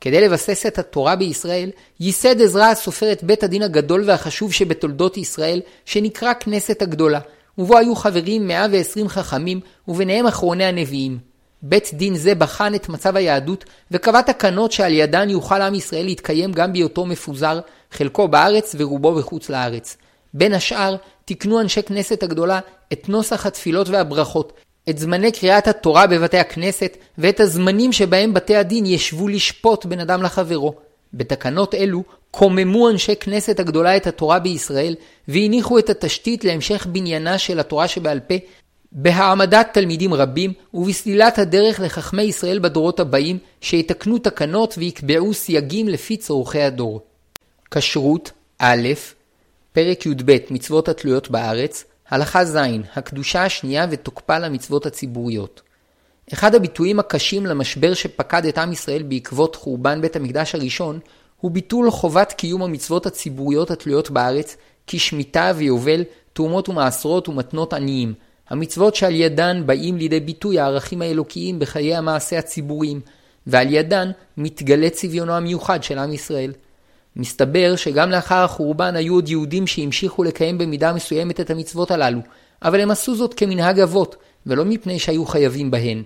כדי 0.00 0.20
לבסס 0.20 0.66
את 0.66 0.78
התורה 0.78 1.16
בישראל, 1.16 1.70
ייסד 2.00 2.42
עזרא 2.42 2.64
הסופר 2.64 3.12
את 3.12 3.24
בית 3.24 3.44
הדין 3.44 3.62
הגדול 3.62 4.02
והחשוב 4.06 4.52
שבתולדות 4.52 5.16
ישראל, 5.16 5.60
שנקרא 5.84 6.32
כנסת 6.40 6.82
הגדולה, 6.82 7.20
ובו 7.58 7.78
היו 7.78 7.94
חברים 7.94 8.48
120 8.48 9.08
חכמים, 9.08 9.60
וביניהם 9.88 10.26
אחרוני 10.26 10.64
הנביאים. 10.64 11.18
בית 11.62 11.90
דין 11.92 12.14
זה 12.14 12.34
בחן 12.34 12.74
את 12.74 12.88
מצב 12.88 13.16
היהדות, 13.16 13.64
וקבע 13.90 14.20
תקנות 14.20 14.72
שעל 14.72 14.92
ידן 14.92 15.30
יוכל 15.30 15.62
עם 15.62 15.74
ישראל 15.74 16.04
להתקיים 16.04 16.52
גם 16.52 16.72
בהיותו 16.72 17.06
מפוזר, 17.06 17.60
חלקו 17.90 18.28
בארץ 18.28 18.74
ורובו 18.78 19.14
בחוץ 19.14 19.50
לארץ. 19.50 19.96
בין 20.34 20.52
השאר, 20.52 20.96
תיקנו 21.26 21.60
אנשי 21.60 21.82
כנסת 21.82 22.22
הגדולה 22.22 22.60
את 22.92 23.08
נוסח 23.08 23.46
התפילות 23.46 23.88
והברכות, 23.88 24.52
את 24.90 24.98
זמני 24.98 25.32
קריאת 25.32 25.68
התורה 25.68 26.06
בבתי 26.06 26.38
הכנסת, 26.38 26.96
ואת 27.18 27.40
הזמנים 27.40 27.92
שבהם 27.92 28.34
בתי 28.34 28.56
הדין 28.56 28.86
ישבו 28.86 29.28
לשפוט 29.28 29.86
בין 29.86 30.00
אדם 30.00 30.22
לחברו. 30.22 30.74
בתקנות 31.14 31.74
אלו 31.74 32.02
קוממו 32.30 32.90
אנשי 32.90 33.16
כנסת 33.16 33.60
הגדולה 33.60 33.96
את 33.96 34.06
התורה 34.06 34.38
בישראל, 34.38 34.94
והניחו 35.28 35.78
את 35.78 35.90
התשתית 35.90 36.44
להמשך 36.44 36.86
בניינה 36.86 37.38
של 37.38 37.60
התורה 37.60 37.88
שבעל 37.88 38.20
פה, 38.20 38.34
בהעמדת 38.92 39.68
תלמידים 39.72 40.14
רבים, 40.14 40.52
ובסלילת 40.74 41.38
הדרך 41.38 41.80
לחכמי 41.80 42.22
ישראל 42.22 42.58
בדורות 42.58 43.00
הבאים, 43.00 43.38
שיתקנו 43.60 44.18
תקנות 44.18 44.74
ויקבעו 44.78 45.34
סייגים 45.34 45.88
לפי 45.88 46.16
צורכי 46.16 46.62
הדור. 46.62 47.00
כשרות 47.70 48.30
א', 48.58 48.88
פרק 49.76 50.06
י"ב 50.06 50.36
מצוות 50.50 50.88
התלויות 50.88 51.30
בארץ, 51.30 51.84
הלכה 52.08 52.44
ז' 52.44 52.58
הקדושה 52.94 53.44
השנייה 53.44 53.86
ותוקפה 53.90 54.38
למצוות 54.38 54.86
הציבוריות. 54.86 55.62
אחד 56.32 56.54
הביטויים 56.54 56.98
הקשים 56.98 57.46
למשבר 57.46 57.94
שפקד 57.94 58.46
את 58.46 58.58
עם 58.58 58.72
ישראל 58.72 59.02
בעקבות 59.02 59.56
חורבן 59.56 60.00
בית 60.00 60.16
המקדש 60.16 60.54
הראשון, 60.54 60.98
הוא 61.40 61.50
ביטול 61.50 61.90
חובת 61.90 62.32
קיום 62.32 62.62
המצוות 62.62 63.06
הציבוריות 63.06 63.70
התלויות 63.70 64.10
בארץ, 64.10 64.56
כשמיטה 64.86 65.52
ויובל, 65.56 66.04
תרומות 66.32 66.68
ומעשרות 66.68 67.28
ומתנות 67.28 67.72
עניים, 67.72 68.14
המצוות 68.48 68.94
שעל 68.94 69.14
ידן 69.14 69.62
באים 69.66 69.96
לידי 69.96 70.20
ביטוי 70.20 70.58
הערכים 70.58 71.02
האלוקיים 71.02 71.58
בחיי 71.58 71.96
המעשה 71.96 72.38
הציבוריים, 72.38 73.00
ועל 73.46 73.74
ידן 73.74 74.10
מתגלה 74.36 74.90
צביונו 74.90 75.32
המיוחד 75.32 75.82
של 75.82 75.98
עם 75.98 76.12
ישראל. 76.12 76.52
מסתבר 77.16 77.76
שגם 77.76 78.10
לאחר 78.10 78.44
החורבן 78.44 78.96
היו 78.96 79.14
עוד 79.14 79.28
יהודים 79.28 79.66
שהמשיכו 79.66 80.24
לקיים 80.24 80.58
במידה 80.58 80.92
מסוימת 80.92 81.40
את 81.40 81.50
המצוות 81.50 81.90
הללו, 81.90 82.20
אבל 82.62 82.80
הם 82.80 82.90
עשו 82.90 83.14
זאת 83.14 83.34
כמנהג 83.34 83.80
אבות, 83.80 84.16
ולא 84.46 84.64
מפני 84.64 84.98
שהיו 84.98 85.26
חייבים 85.26 85.70
בהן. 85.70 86.02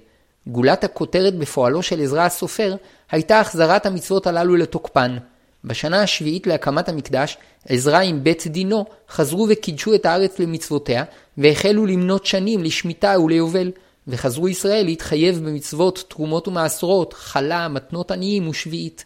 גולת 0.47 0.85
הכותרת 0.85 1.35
בפועלו 1.35 1.83
של 1.83 2.01
עזרא 2.01 2.23
הסופר 2.23 2.75
הייתה 3.11 3.41
החזרת 3.41 3.87
המצוות 3.87 4.27
הללו 4.27 4.57
לתוקפן. 4.57 5.17
בשנה 5.65 6.03
השביעית 6.03 6.47
להקמת 6.47 6.89
המקדש, 6.89 7.39
עזרא 7.69 7.99
עם 7.99 8.25
בית 8.25 8.47
דינו 8.47 8.85
חזרו 9.11 9.47
וקידשו 9.51 9.95
את 9.95 10.07
הארץ 10.07 10.39
למצוותיה, 10.39 11.05
והחלו 11.39 11.87
למנות 11.87 12.27
שנים 12.27 12.63
לשמיטה 12.63 13.21
וליובל, 13.21 13.71
וחזרו 14.09 14.49
ישראל 14.49 14.85
להתחייב 14.85 15.39
במצוות 15.39 16.05
תרומות 16.09 16.49
ומעשרות, 16.49 17.13
חלה, 17.13 17.69
מתנות 17.69 18.11
עניים 18.11 18.49
ושביעית. 18.49 19.05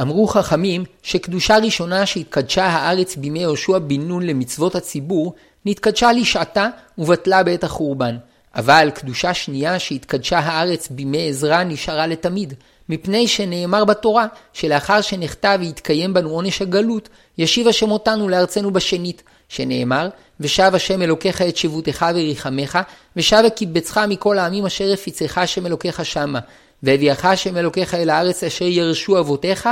אמרו 0.00 0.26
חכמים 0.26 0.84
שקדושה 1.02 1.58
ראשונה 1.58 2.06
שהתקדשה 2.06 2.66
הארץ 2.66 3.16
בימי 3.16 3.38
יהושע 3.38 3.78
בן 3.78 4.00
נון 4.00 4.26
למצוות 4.26 4.74
הציבור, 4.74 5.34
נתקדשה 5.64 6.12
לשעתה 6.12 6.68
ובטלה 6.98 7.42
בעת 7.42 7.64
החורבן. 7.64 8.16
אבל 8.54 8.90
קדושה 8.94 9.34
שנייה 9.34 9.78
שהתקדשה 9.78 10.38
הארץ 10.38 10.88
בימי 10.88 11.28
עזרא 11.28 11.62
נשארה 11.62 12.06
לתמיד, 12.06 12.54
מפני 12.88 13.28
שנאמר 13.28 13.84
בתורה 13.84 14.26
שלאחר 14.52 15.00
שנחטא 15.00 15.56
והתקיים 15.60 16.14
בנו 16.14 16.30
עונש 16.30 16.62
הגלות, 16.62 17.08
ישיב 17.38 17.68
השם 17.68 17.90
אותנו 17.90 18.28
לארצנו 18.28 18.70
בשנית, 18.70 19.22
שנאמר, 19.48 20.08
ושב 20.40 20.70
השם 20.74 21.02
אלוקיך 21.02 21.42
את 21.42 21.56
שבותך 21.56 22.06
וריחמך, 22.14 22.78
ושב 23.16 23.42
וקיבצך 23.46 24.00
מכל 24.08 24.38
העמים 24.38 24.66
אשר 24.66 24.92
הפיצך 24.92 25.38
השם 25.38 25.66
אלוקיך 25.66 26.04
שמה, 26.04 26.40
והביאך 26.82 27.24
השם 27.24 27.56
אלוקיך 27.56 27.94
אל 27.94 28.10
הארץ 28.10 28.44
אשר 28.44 28.64
ירשו 28.64 29.18
אבותיך, 29.18 29.68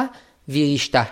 וירשתה. 0.48 1.02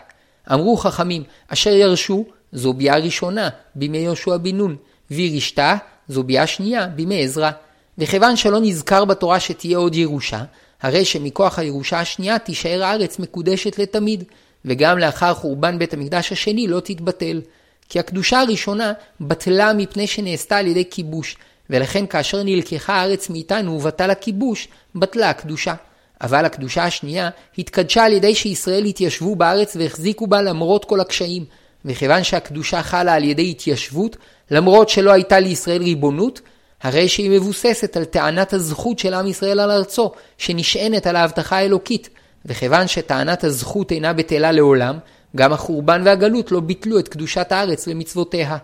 אמרו 0.52 0.76
חכמים, 0.76 1.22
אשר 1.48 1.70
ירשו, 1.70 2.24
זו 2.52 2.72
ביאה 2.72 2.96
ראשונה, 2.96 3.48
בימי 3.74 3.98
יהושע 3.98 4.36
בן 4.36 4.56
נון, 4.56 4.76
וירשתה, 5.10 5.76
זו 6.08 6.22
ביאה 6.22 6.46
שנייה, 6.46 6.86
בימי 6.86 7.24
עזרא. 7.24 7.50
וכיוון 7.98 8.36
שלא 8.36 8.58
נזכר 8.60 9.04
בתורה 9.04 9.40
שתהיה 9.40 9.78
עוד 9.78 9.94
ירושה, 9.94 10.44
הרי 10.82 11.04
שמכוח 11.04 11.58
הירושה 11.58 12.00
השנייה 12.00 12.38
תישאר 12.38 12.84
הארץ 12.84 13.18
מקודשת 13.18 13.78
לתמיד, 13.78 14.24
וגם 14.64 14.98
לאחר 14.98 15.34
חורבן 15.34 15.78
בית 15.78 15.94
המקדש 15.94 16.32
השני 16.32 16.66
לא 16.66 16.80
תתבטל. 16.80 17.40
כי 17.88 17.98
הקדושה 17.98 18.40
הראשונה 18.40 18.92
בטלה 19.20 19.72
מפני 19.72 20.06
שנעשתה 20.06 20.56
על 20.56 20.66
ידי 20.66 20.84
כיבוש, 20.90 21.36
ולכן 21.74 22.06
כאשר 22.06 22.42
נלקחה 22.42 22.94
הארץ 22.94 23.30
מאיתנו 23.30 23.72
ובטל 23.72 24.10
הכיבוש, 24.10 24.68
בטלה 24.94 25.30
הקדושה. 25.30 25.74
אבל 26.20 26.44
הקדושה 26.44 26.84
השנייה 26.84 27.30
התקדשה 27.58 28.04
על 28.04 28.12
ידי 28.12 28.34
שישראל 28.34 28.84
התיישבו 28.84 29.36
בארץ 29.36 29.76
והחזיקו 29.76 30.26
בה 30.26 30.42
למרות 30.42 30.84
כל 30.84 31.00
הקשיים. 31.00 31.44
וכיוון 31.84 32.24
שהקדושה 32.24 32.82
חלה 32.82 33.14
על 33.14 33.24
ידי 33.24 33.50
התיישבות, 33.50 34.16
למרות 34.50 34.88
שלא 34.88 35.12
הייתה 35.12 35.40
לישראל 35.40 35.82
ריבונות, 35.82 36.40
הרי 36.82 37.08
שהיא 37.08 37.30
מבוססת 37.30 37.96
על 37.96 38.04
טענת 38.04 38.52
הזכות 38.52 38.98
של 38.98 39.14
עם 39.14 39.26
ישראל 39.26 39.60
על 39.60 39.70
ארצו, 39.70 40.12
שנשענת 40.38 41.06
על 41.06 41.16
ההבטחה 41.16 41.56
האלוקית. 41.56 42.08
וכיוון 42.46 42.88
שטענת 42.88 43.44
הזכות 43.44 43.92
אינה 43.92 44.12
בטלה 44.12 44.52
לעולם, 44.52 44.98
גם 45.36 45.52
החורבן 45.52 46.02
והגלות 46.04 46.52
לא 46.52 46.60
ביטלו 46.60 46.98
את 46.98 47.08
קדושת 47.08 47.52
הארץ 47.52 47.86
למצוותיה. 47.86 48.56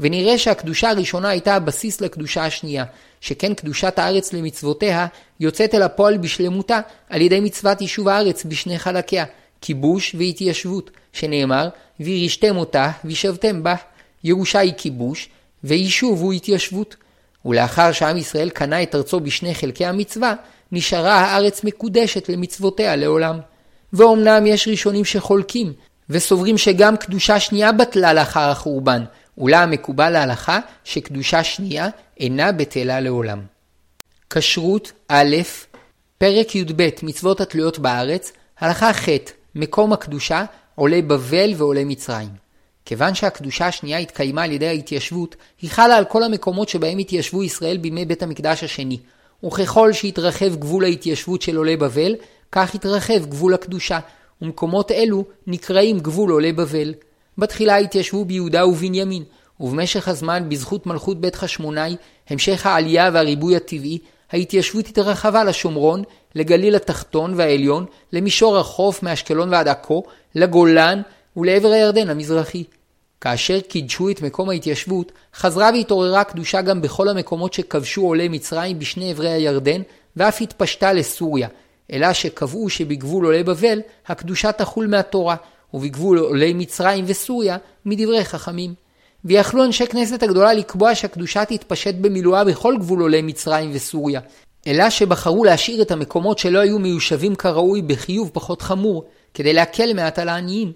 ונראה 0.00 0.38
שהקדושה 0.38 0.90
הראשונה 0.90 1.28
הייתה 1.28 1.54
הבסיס 1.54 2.00
לקדושה 2.00 2.44
השנייה, 2.44 2.84
שכן 3.20 3.54
קדושת 3.54 3.98
הארץ 3.98 4.32
למצוותיה 4.32 5.06
יוצאת 5.40 5.74
אל 5.74 5.82
הפועל 5.82 6.18
בשלמותה 6.18 6.80
על 7.10 7.20
ידי 7.20 7.40
מצוות 7.40 7.80
יישוב 7.80 8.08
הארץ 8.08 8.44
בשני 8.44 8.78
חלקיה, 8.78 9.24
כיבוש 9.60 10.14
והתיישבות, 10.18 10.90
שנאמר, 11.12 11.68
וירשתם 12.00 12.56
אותה 12.56 12.90
וישבתם 13.04 13.62
בה. 13.62 13.74
ירושה 14.24 14.58
היא 14.58 14.72
כיבוש, 14.76 15.28
ויישוב 15.64 16.20
הוא 16.20 16.32
התיישבות. 16.32 16.96
ולאחר 17.44 17.92
שעם 17.92 18.16
ישראל 18.16 18.50
קנה 18.50 18.82
את 18.82 18.94
ארצו 18.94 19.20
בשני 19.20 19.54
חלקי 19.54 19.86
המצווה, 19.86 20.34
נשארה 20.72 21.14
הארץ 21.14 21.64
מקודשת 21.64 22.28
למצוותיה 22.28 22.96
לעולם. 22.96 23.38
ואומנם 23.92 24.46
יש 24.46 24.68
ראשונים 24.68 25.04
שחולקים, 25.04 25.72
וסוברים 26.10 26.58
שגם 26.58 26.96
קדושה 26.96 27.40
שנייה 27.40 27.72
בטלה 27.72 28.12
לאחר 28.12 28.50
החורבן, 28.50 29.04
אולם 29.38 29.70
מקובל 29.70 30.10
להלכה 30.10 30.58
שקדושה 30.84 31.44
שנייה 31.44 31.88
אינה 32.20 32.52
בטלה 32.52 33.00
לעולם. 33.00 33.40
כשרות 34.30 34.92
א', 35.08 35.36
פרק 36.18 36.54
י"ב 36.54 36.88
מצוות 37.02 37.40
התלויות 37.40 37.78
בארץ, 37.78 38.32
הלכה 38.58 38.92
ח' 38.92 39.08
מקום 39.54 39.92
הקדושה, 39.92 40.44
עולי 40.74 41.02
בבל 41.02 41.52
ועולי 41.56 41.84
מצרים. 41.84 42.28
כיוון 42.84 43.14
שהקדושה 43.14 43.66
השנייה 43.66 43.98
התקיימה 43.98 44.42
על 44.42 44.52
ידי 44.52 44.66
ההתיישבות, 44.66 45.36
היא 45.62 45.70
חלה 45.70 45.96
על 45.96 46.04
כל 46.04 46.22
המקומות 46.22 46.68
שבהם 46.68 46.98
התיישבו 46.98 47.42
ישראל 47.42 47.76
בימי 47.76 48.04
בית 48.04 48.22
המקדש 48.22 48.64
השני. 48.64 48.98
וככל 49.46 49.92
שהתרחב 49.92 50.56
גבול 50.56 50.84
ההתיישבות 50.84 51.42
של 51.42 51.56
עולי 51.56 51.76
בבל, 51.76 52.14
כך 52.52 52.74
התרחב 52.74 53.26
גבול 53.26 53.54
הקדושה, 53.54 53.98
ומקומות 54.42 54.90
אלו 54.90 55.24
נקראים 55.46 55.98
גבול 55.98 56.30
עולי 56.30 56.52
בבל. 56.52 56.94
בתחילה 57.38 57.76
התיישבו 57.76 58.24
ביהודה 58.24 58.66
ובנימין, 58.66 59.24
ובמשך 59.60 60.08
הזמן, 60.08 60.48
בזכות 60.48 60.86
מלכות 60.86 61.20
בית 61.20 61.36
חשמונאי, 61.36 61.96
המשך 62.30 62.66
העלייה 62.66 63.10
והריבוי 63.12 63.56
הטבעי, 63.56 63.98
ההתיישבות 64.32 64.86
התרחבה 64.86 65.44
לשומרון, 65.44 66.02
לגליל 66.34 66.74
התחתון 66.76 67.34
והעליון, 67.36 67.86
למישור 68.12 68.58
החוף 68.58 69.02
מאשקלון 69.02 69.48
ועד 69.48 69.68
עכו, 69.68 70.02
לגולן 70.34 71.02
ולעבר 71.36 71.68
הירדן 71.68 72.10
המזרחי. 72.10 72.64
כאשר 73.20 73.60
קידשו 73.60 74.10
את 74.10 74.22
מקום 74.22 74.50
ההתיישבות, 74.50 75.12
חזרה 75.34 75.70
והתעוררה 75.74 76.24
קדושה 76.24 76.62
גם 76.62 76.82
בכל 76.82 77.08
המקומות 77.08 77.52
שכבשו 77.52 78.02
עולי 78.02 78.28
מצרים 78.28 78.78
בשני 78.78 79.10
עברי 79.10 79.30
הירדן, 79.30 79.80
ואף 80.16 80.40
התפשטה 80.40 80.92
לסוריה, 80.92 81.48
אלא 81.92 82.12
שקבעו 82.12 82.70
שבגבול 82.70 83.24
עולי 83.24 83.42
בבל, 83.42 83.80
הקדושה 84.06 84.52
תחול 84.52 84.86
מהתורה, 84.86 85.36
ובגבול 85.74 86.18
עולי 86.18 86.52
מצרים 86.52 87.04
וסוריה, 87.08 87.56
מדברי 87.84 88.24
חכמים. 88.24 88.74
ויכלו 89.24 89.64
אנשי 89.64 89.86
כנסת 89.86 90.22
הגדולה 90.22 90.54
לקבוע 90.54 90.94
שהקדושה 90.94 91.44
תתפשט 91.44 91.94
במילואה 92.00 92.44
בכל 92.44 92.76
גבול 92.78 93.00
עולי 93.00 93.22
מצרים 93.22 93.70
וסוריה, 93.74 94.20
אלא 94.66 94.90
שבחרו 94.90 95.44
להשאיר 95.44 95.82
את 95.82 95.90
המקומות 95.90 96.38
שלא 96.38 96.58
היו 96.58 96.78
מיושבים 96.78 97.34
כראוי 97.34 97.82
בחיוב 97.82 98.30
פחות 98.32 98.62
חמור, 98.62 99.04
כדי 99.34 99.52
להקל 99.52 99.92
מעט 99.92 100.18
על 100.18 100.28
העניים. 100.28 100.72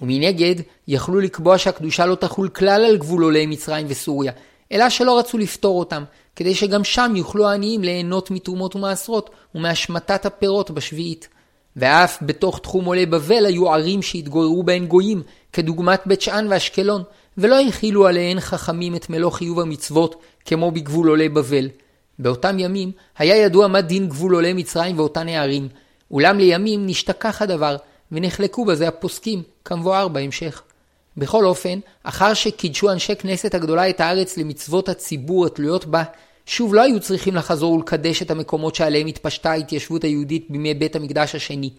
ומנגד, 0.00 0.54
יכלו 0.88 1.20
לקבוע 1.20 1.58
שהקדושה 1.58 2.06
לא 2.06 2.14
תחול 2.14 2.48
כלל 2.48 2.84
על 2.84 2.96
גבול 2.96 3.22
עולי 3.22 3.46
מצרים 3.46 3.86
וסוריה, 3.88 4.32
אלא 4.72 4.90
שלא 4.90 5.18
רצו 5.18 5.38
לפתור 5.38 5.78
אותם, 5.78 6.04
כדי 6.36 6.54
שגם 6.54 6.84
שם 6.84 7.12
יוכלו 7.16 7.48
העניים 7.48 7.82
ליהנות 7.82 8.30
מתרומות 8.30 8.76
ומעשרות 8.76 9.30
ומהשמטת 9.54 10.26
הפירות 10.26 10.70
בשביעית. 10.70 11.28
ואף 11.76 12.18
בתוך 12.22 12.58
תחום 12.58 12.84
עולי 12.84 13.06
בבל 13.06 13.46
היו 13.46 13.72
ערים 13.72 14.02
שהתגוררו 14.02 14.62
בהן 14.62 14.86
גויים, 14.86 15.22
כדוגמת 15.52 16.02
בית 16.06 16.20
שאן 16.20 16.46
ואשקלון, 16.50 17.02
ולא 17.38 17.60
הכילו 17.60 18.06
עליהן 18.06 18.40
חכמים 18.40 18.96
את 18.96 19.10
מלוא 19.10 19.30
חיוב 19.30 19.60
המצוות, 19.60 20.22
כמו 20.44 20.70
בגבול 20.70 21.08
עולי 21.08 21.28
בבל. 21.28 21.68
באותם 22.18 22.58
ימים 22.58 22.92
היה 23.18 23.36
ידוע 23.36 23.66
מה 23.66 23.80
דין 23.80 24.08
גבול 24.08 24.34
עולי 24.34 24.52
מצרים 24.52 24.98
ואותן 24.98 25.28
הערים, 25.28 25.68
אולם 26.10 26.38
לימים 26.38 26.86
נשתכח 26.86 27.42
הדבר, 27.42 27.76
ונחלקו 28.12 28.64
בזה 28.64 28.88
הפוסקים, 28.88 29.42
כמבואר 29.64 30.08
בהמשך. 30.08 30.62
בכל 31.16 31.44
אופן, 31.44 31.78
אחר 32.02 32.34
שקידשו 32.34 32.90
אנשי 32.92 33.16
כנסת 33.16 33.54
הגדולה 33.54 33.90
את 33.90 34.00
הארץ 34.00 34.36
למצוות 34.36 34.88
הציבור 34.88 35.46
התלויות 35.46 35.86
בה, 35.86 36.02
שוב 36.46 36.74
לא 36.74 36.82
היו 36.82 37.00
צריכים 37.00 37.34
לחזור 37.34 37.72
ולקדש 37.72 38.22
את 38.22 38.30
המקומות 38.30 38.74
שעליהם 38.74 39.06
התפשטה 39.06 39.50
ההתיישבות 39.50 40.04
היהודית 40.04 40.46
בימי 40.50 40.74
בית 40.74 40.96
המקדש 40.96 41.34
השני, 41.34 41.70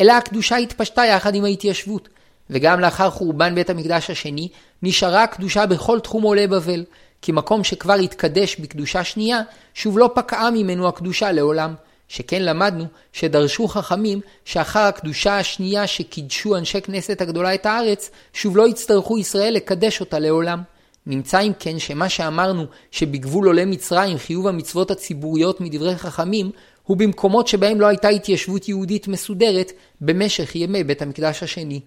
אלא 0.00 0.12
הקדושה 0.12 0.56
התפשטה 0.56 1.04
יחד 1.04 1.34
עם 1.34 1.44
ההתיישבות, 1.44 2.08
וגם 2.50 2.80
לאחר 2.80 3.10
חורבן 3.10 3.54
בית 3.54 3.70
המקדש 3.70 4.10
השני, 4.10 4.48
נשארה 4.82 5.22
הקדושה 5.22 5.66
בכל 5.66 6.00
תחום 6.00 6.22
עולי 6.22 6.46
בבל, 6.46 6.84
כי 7.22 7.32
מקום 7.32 7.64
שכבר 7.64 7.94
התקדש 7.94 8.56
בקדושה 8.56 9.04
שנייה, 9.04 9.40
שוב 9.74 9.98
לא 9.98 10.10
פקעה 10.14 10.50
ממנו 10.50 10.88
הקדושה 10.88 11.32
לעולם. 11.32 11.74
שכן 12.08 12.42
למדנו 12.42 12.84
שדרשו 13.12 13.68
חכמים 13.68 14.20
שאחר 14.44 14.80
הקדושה 14.80 15.38
השנייה 15.38 15.86
שקידשו 15.86 16.56
אנשי 16.56 16.80
כנסת 16.80 17.20
הגדולה 17.20 17.54
את 17.54 17.66
הארץ, 17.66 18.10
שוב 18.32 18.56
לא 18.56 18.68
יצטרכו 18.68 19.18
ישראל 19.18 19.54
לקדש 19.54 20.00
אותה 20.00 20.18
לעולם. 20.18 20.62
נמצא 21.10 21.40
אם 21.40 21.52
כן 21.58 21.78
שמה 21.78 22.08
שאמרנו 22.08 22.64
שבגבול 22.90 23.46
עולי 23.46 23.64
מצרים 23.64 24.18
חיוב 24.18 24.46
המצוות 24.46 24.90
הציבוריות 24.90 25.60
מדברי 25.60 25.96
חכמים, 25.96 26.50
הוא 26.82 26.96
במקומות 26.96 27.48
שבהם 27.48 27.80
לא 27.80 27.86
הייתה 27.86 28.08
התיישבות 28.08 28.68
יהודית 28.68 29.08
מסודרת 29.08 29.72
במשך 30.00 30.56
ימי 30.56 30.84
בית 30.84 31.02
המקדש 31.02 31.42
השני. 31.42 31.80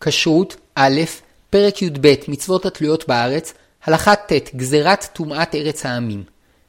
כשרות 0.00 0.56
א', 0.74 1.00
פרק 1.50 1.82
י"ב 1.82 2.14
מצוות 2.28 2.66
התלויות 2.66 3.08
בארץ, 3.08 3.54
הלכה 3.84 4.16
ט' 4.16 4.54
גזירת 4.56 5.08
טומאת 5.12 5.54
ארץ 5.54 5.86
העמים. 5.86 6.22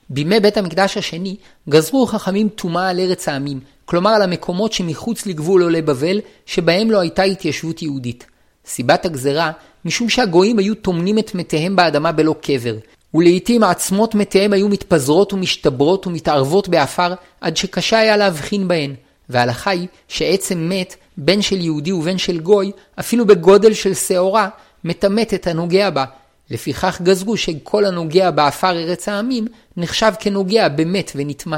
בימי 0.10 0.40
בית 0.40 0.58
המקדש 0.58 0.98
השני 0.98 1.36
גזרו 1.70 2.06
חכמים 2.06 2.50
טומאה 2.50 2.90
על 2.90 3.00
ארץ 3.00 3.28
העמים, 3.28 3.60
כלומר 3.86 4.10
על 4.10 4.22
המקומות 4.22 4.74
שמחוץ 4.74 5.26
לגבול 5.26 5.64
עולי 5.64 5.82
בבל, 5.82 6.22
שבהם 6.46 6.92
לא 6.92 7.00
הייתה 7.00 7.24
התיישבות 7.24 7.82
יהודית. 7.82 8.26
סיבת 8.66 9.06
הגזרה, 9.06 9.52
משום 9.86 10.10
שהגויים 10.10 10.60
היו 10.60 10.76
טומנים 10.76 11.20
את 11.20 11.36
מתיהם 11.36 11.76
באדמה 11.76 12.12
בלא 12.12 12.36
קבר, 12.42 12.76
ולעיתים 13.14 13.64
עצמות 13.64 14.16
מתיהם 14.16 14.54
היו 14.54 14.70
מתפזרות 14.70 15.34
ומשתברות 15.34 16.08
ומתערבות 16.08 16.70
בעפר, 16.70 17.14
עד 17.42 17.58
שקשה 17.58 18.00
היה 18.00 18.18
להבחין 18.18 18.68
בהן. 18.68 18.96
וההלכה 19.30 19.72
היא 19.72 19.88
שעצם 20.08 20.70
מת, 20.70 20.96
בין 21.18 21.42
של 21.42 21.62
יהודי 21.62 21.92
ובין 21.92 22.18
של 22.18 22.40
גוי, 22.40 22.72
אפילו 23.00 23.26
בגודל 23.26 23.74
של 23.74 23.94
שעורה, 23.94 24.50
מטמאת 24.84 25.34
את 25.34 25.48
הנוגע 25.48 25.90
בה. 25.90 26.06
לפיכך 26.50 27.02
גזרו 27.04 27.38
שכל 27.38 27.86
הנוגע 27.86 28.32
בעפר 28.32 28.72
ארץ 28.72 29.10
העמים, 29.10 29.48
נחשב 29.78 30.12
כנוגע 30.20 30.68
במת 30.68 31.12
ונטמא. 31.16 31.58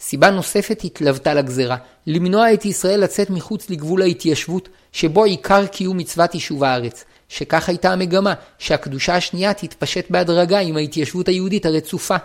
סיבה 0.00 0.30
נוספת 0.30 0.80
התלוותה 0.84 1.34
לגזרה, 1.34 1.76
למנוע 2.06 2.52
את 2.52 2.64
ישראל 2.64 3.00
לצאת 3.00 3.30
מחוץ 3.30 3.70
לגבול 3.70 4.02
ההתיישבות, 4.02 4.68
שבו 4.92 5.24
עיקר 5.24 5.66
קיום 5.66 5.96
מצוות 5.96 6.34
יישוב 6.34 6.64
הארץ. 6.64 7.04
שכך 7.28 7.68
הייתה 7.68 7.92
המגמה, 7.92 8.34
שהקדושה 8.58 9.16
השנייה 9.16 9.54
תתפשט 9.54 10.10
בהדרגה 10.10 10.58
עם 10.58 10.76
ההתיישבות 10.76 11.28
היהודית 11.28 11.66
הרצופה, 11.66 12.16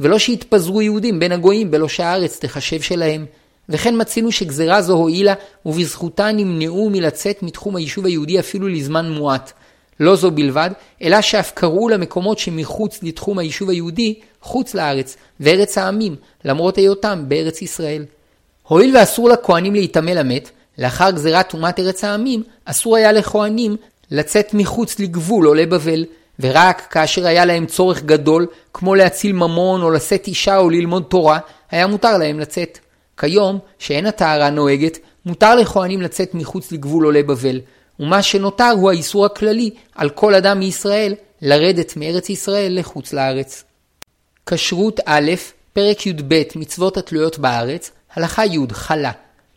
ולא 0.00 0.18
שיתפזרו 0.18 0.82
יהודים 0.82 1.18
בין 1.18 1.32
הגויים 1.32 1.70
בלא 1.70 1.88
שהארץ 1.88 2.38
תחשב 2.38 2.80
שלהם. 2.80 3.26
וכן 3.68 4.00
מצינו 4.00 4.32
שגזרה 4.32 4.82
זו 4.82 4.92
הועילה, 4.92 5.34
ובזכותה 5.66 6.32
נמנעו 6.32 6.90
מלצאת 6.90 7.42
מתחום 7.42 7.76
היישוב 7.76 8.06
היהודי 8.06 8.38
אפילו 8.40 8.68
לזמן 8.68 9.10
מועט. 9.10 9.52
לא 10.00 10.16
זו 10.16 10.30
בלבד, 10.30 10.70
אלא 11.02 11.20
שאף 11.20 11.52
קראו 11.54 11.88
למקומות 11.88 12.38
שמחוץ 12.38 13.02
לתחום 13.02 13.38
היישוב 13.38 13.70
היהודי, 13.70 14.14
חוץ 14.40 14.74
לארץ, 14.74 15.16
וארץ 15.40 15.78
העמים, 15.78 16.16
למרות 16.44 16.76
היותם 16.76 17.24
בארץ 17.28 17.62
ישראל. 17.62 18.04
הואיל 18.62 18.96
ואסור 18.96 19.28
לכהנים 19.28 19.74
להיטמא 19.74 20.10
למת, 20.10 20.50
לאחר 20.78 21.10
גזירת 21.10 21.50
טומאת 21.50 21.80
ארץ 21.80 22.04
העמים, 22.04 22.42
אסור 22.64 22.96
היה 22.96 23.12
לכהנים 23.12 23.76
לצאת 24.12 24.54
מחוץ 24.54 24.98
לגבול 24.98 25.48
או 25.48 25.54
לבבל, 25.54 26.04
ורק 26.40 26.86
כאשר 26.90 27.26
היה 27.26 27.44
להם 27.44 27.66
צורך 27.66 28.02
גדול, 28.02 28.46
כמו 28.74 28.94
להציל 28.94 29.32
ממון 29.32 29.82
או 29.82 29.90
לשאת 29.90 30.26
אישה 30.26 30.56
או 30.58 30.70
ללמוד 30.70 31.04
תורה, 31.08 31.38
היה 31.70 31.86
מותר 31.86 32.18
להם 32.18 32.40
לצאת. 32.40 32.78
כיום, 33.16 33.58
שאין 33.78 34.06
הטהרה 34.06 34.50
נוהגת, 34.50 34.98
מותר 35.26 35.54
לכהנים 35.54 36.02
לצאת 36.02 36.34
מחוץ 36.34 36.72
לגבול 36.72 37.04
עולי 37.04 37.22
בבל, 37.22 37.60
ומה 38.00 38.22
שנותר 38.22 38.70
הוא 38.70 38.90
האיסור 38.90 39.26
הכללי 39.26 39.70
על 39.94 40.10
כל 40.10 40.34
אדם 40.34 40.58
מישראל 40.58 41.14
לרדת 41.42 41.96
מארץ 41.96 42.30
ישראל 42.30 42.78
לחוץ 42.78 43.12
לארץ. 43.12 43.64
כשרות 44.46 45.00
א', 45.04 45.30
פרק 45.72 46.06
י"ב 46.06 46.42
מצוות 46.56 46.96
התלויות 46.96 47.38
בארץ, 47.38 47.90
הלכה 48.14 48.46
י' 48.46 48.58
חלה. 48.72 49.12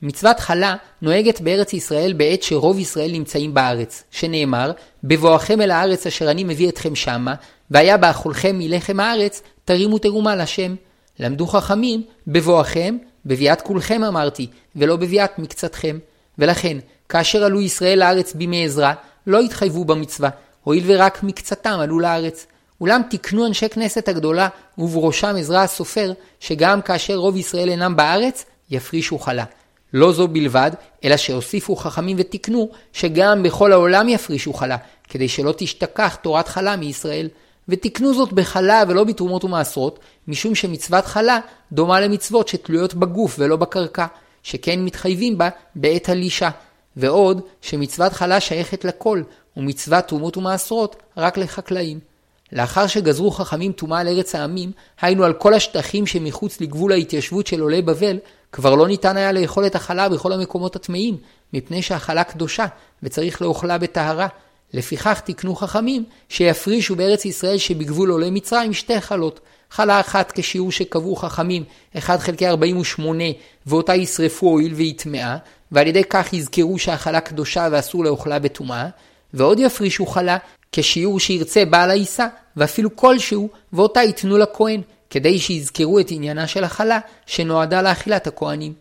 מצוות 0.05 0.39
חלה 0.39 0.75
נוהגת 1.01 1.41
בארץ 1.41 1.73
ישראל 1.73 2.13
בעת 2.13 2.43
שרוב 2.43 2.79
ישראל 2.79 3.11
נמצאים 3.11 3.53
בארץ, 3.53 4.03
שנאמר, 4.11 4.71
בבואכם 5.03 5.61
אל 5.61 5.71
הארץ 5.71 6.07
אשר 6.07 6.31
אני 6.31 6.43
מביא 6.43 6.69
אתכם 6.69 6.95
שמה, 6.95 7.33
והיה 7.71 7.97
באכולכם 7.97 8.55
מלחם 8.59 8.99
הארץ, 8.99 9.41
תרימו 9.65 9.97
תרומה 9.97 10.35
לשם. 10.35 10.75
למדו 11.19 11.47
חכמים, 11.47 12.03
בבואכם, 12.27 12.97
בביאת 13.25 13.61
כולכם 13.61 14.03
אמרתי, 14.03 14.47
ולא 14.75 14.95
בביאת 14.95 15.39
מקצתכם. 15.39 15.99
ולכן, 16.39 16.77
כאשר 17.09 17.43
עלו 17.43 17.61
ישראל 17.61 17.99
לארץ 17.99 18.33
בימי 18.33 18.65
עזרא, 18.65 18.93
לא 19.27 19.39
התחייבו 19.39 19.85
במצווה, 19.85 20.29
הואיל 20.63 20.83
ורק 20.87 21.23
מקצתם 21.23 21.79
עלו 21.79 21.99
לארץ. 21.99 22.47
אולם 22.81 23.01
תיקנו 23.09 23.45
אנשי 23.45 23.69
כנסת 23.69 24.07
הגדולה, 24.07 24.47
ובראשם 24.77 25.35
עזרא 25.39 25.59
הסופר, 25.59 26.13
שגם 26.39 26.81
כאשר 26.81 27.15
רוב 27.15 27.37
ישראל 27.37 27.69
אינם 27.69 27.95
בארץ, 27.95 28.45
יפרישו 28.69 29.19
חלה. 29.19 29.43
לא 29.95 30.11
זו 30.11 30.27
בלבד, 30.27 30.71
אלא 31.03 31.17
שהוסיפו 31.17 31.75
חכמים 31.75 32.17
ותיקנו, 32.19 32.69
שגם 32.93 33.43
בכל 33.43 33.71
העולם 33.71 34.09
יפרישו 34.09 34.53
חלה, 34.53 34.77
כדי 35.09 35.27
שלא 35.27 35.53
תשתכח 35.57 36.15
תורת 36.21 36.47
חלה 36.47 36.75
מישראל. 36.75 37.29
ותיקנו 37.69 38.13
זאת 38.13 38.33
בחלה 38.33 38.83
ולא 38.87 39.03
בתרומות 39.03 39.43
ומעשרות, 39.43 39.99
משום 40.27 40.55
שמצוות 40.55 41.05
חלה 41.05 41.39
דומה 41.71 41.99
למצוות 41.99 42.47
שתלויות 42.47 42.93
בגוף 42.93 43.35
ולא 43.39 43.55
בקרקע, 43.55 44.05
שכן 44.43 44.85
מתחייבים 44.85 45.37
בה 45.37 45.49
בעת 45.75 46.09
הלישה. 46.09 46.49
ועוד 46.97 47.41
שמצוות 47.61 48.13
חלה 48.13 48.39
שייכת 48.39 48.85
לכל, 48.85 49.21
ומצוות 49.57 50.03
תרומות 50.03 50.37
ומעשרות 50.37 50.95
רק 51.17 51.37
לחקלאים. 51.37 51.99
לאחר 52.51 52.87
שגזרו 52.87 53.31
חכמים 53.31 53.71
טומאה 53.71 53.99
על 53.99 54.07
ארץ 54.07 54.35
העמים, 54.35 54.71
היינו 55.01 55.23
על 55.23 55.33
כל 55.33 55.53
השטחים 55.53 56.07
שמחוץ 56.07 56.61
לגבול 56.61 56.91
ההתיישבות 56.91 57.47
של 57.47 57.61
עולי 57.61 57.81
בבל, 57.81 58.17
כבר 58.55 58.75
לא 58.75 58.87
ניתן 58.87 59.17
היה 59.17 59.31
לאכול 59.31 59.65
את 59.65 59.75
החלה 59.75 60.09
בכל 60.09 60.33
המקומות 60.33 60.75
הטמאים, 60.75 61.17
מפני 61.53 61.81
שהחלה 61.81 62.23
קדושה, 62.23 62.65
וצריך 63.03 63.41
לאוכלה 63.41 63.77
בטהרה. 63.77 64.27
לפיכך 64.73 65.19
תיקנו 65.19 65.55
חכמים 65.55 66.03
שיפרישו 66.29 66.95
בארץ 66.95 67.25
ישראל 67.25 67.57
שבגבול 67.57 68.09
עולי 68.09 68.29
מצרים 68.29 68.73
שתי 68.73 69.01
חלות. 69.01 69.39
חלה 69.71 69.99
אחת 69.99 70.31
כשיעור 70.35 70.71
שקבעו 70.71 71.15
חכמים 71.15 71.63
1 71.97 72.19
חלקי 72.19 72.47
48 72.47 73.23
ואותה 73.67 73.95
ישרפו 73.95 74.47
הואיל 74.47 74.73
והיא 74.73 74.97
טמאה 74.97 75.37
ועל 75.71 75.87
ידי 75.87 76.03
כך 76.03 76.33
יזכרו 76.33 76.79
שהחלה 76.79 77.21
קדושה 77.21 77.67
ואסור 77.71 78.03
לאוכלה 78.03 78.39
בטומאה 78.39 78.87
ועוד 79.33 79.59
יפרישו 79.59 80.05
חלה 80.05 80.37
כשיעור 80.71 81.19
שירצה 81.19 81.65
בעל 81.65 81.89
העיסה 81.89 82.27
ואפילו 82.57 82.95
כלשהו 82.95 83.49
ואותה 83.73 84.01
ייתנו 84.01 84.37
לכהן 84.37 84.81
כדי 85.09 85.39
שיזכרו 85.39 85.99
את 85.99 86.07
עניינה 86.09 86.47
של 86.47 86.63
החלה 86.63 86.99
שנועדה 87.25 87.81
לאכילת 87.81 88.27
הכהנים. 88.27 88.73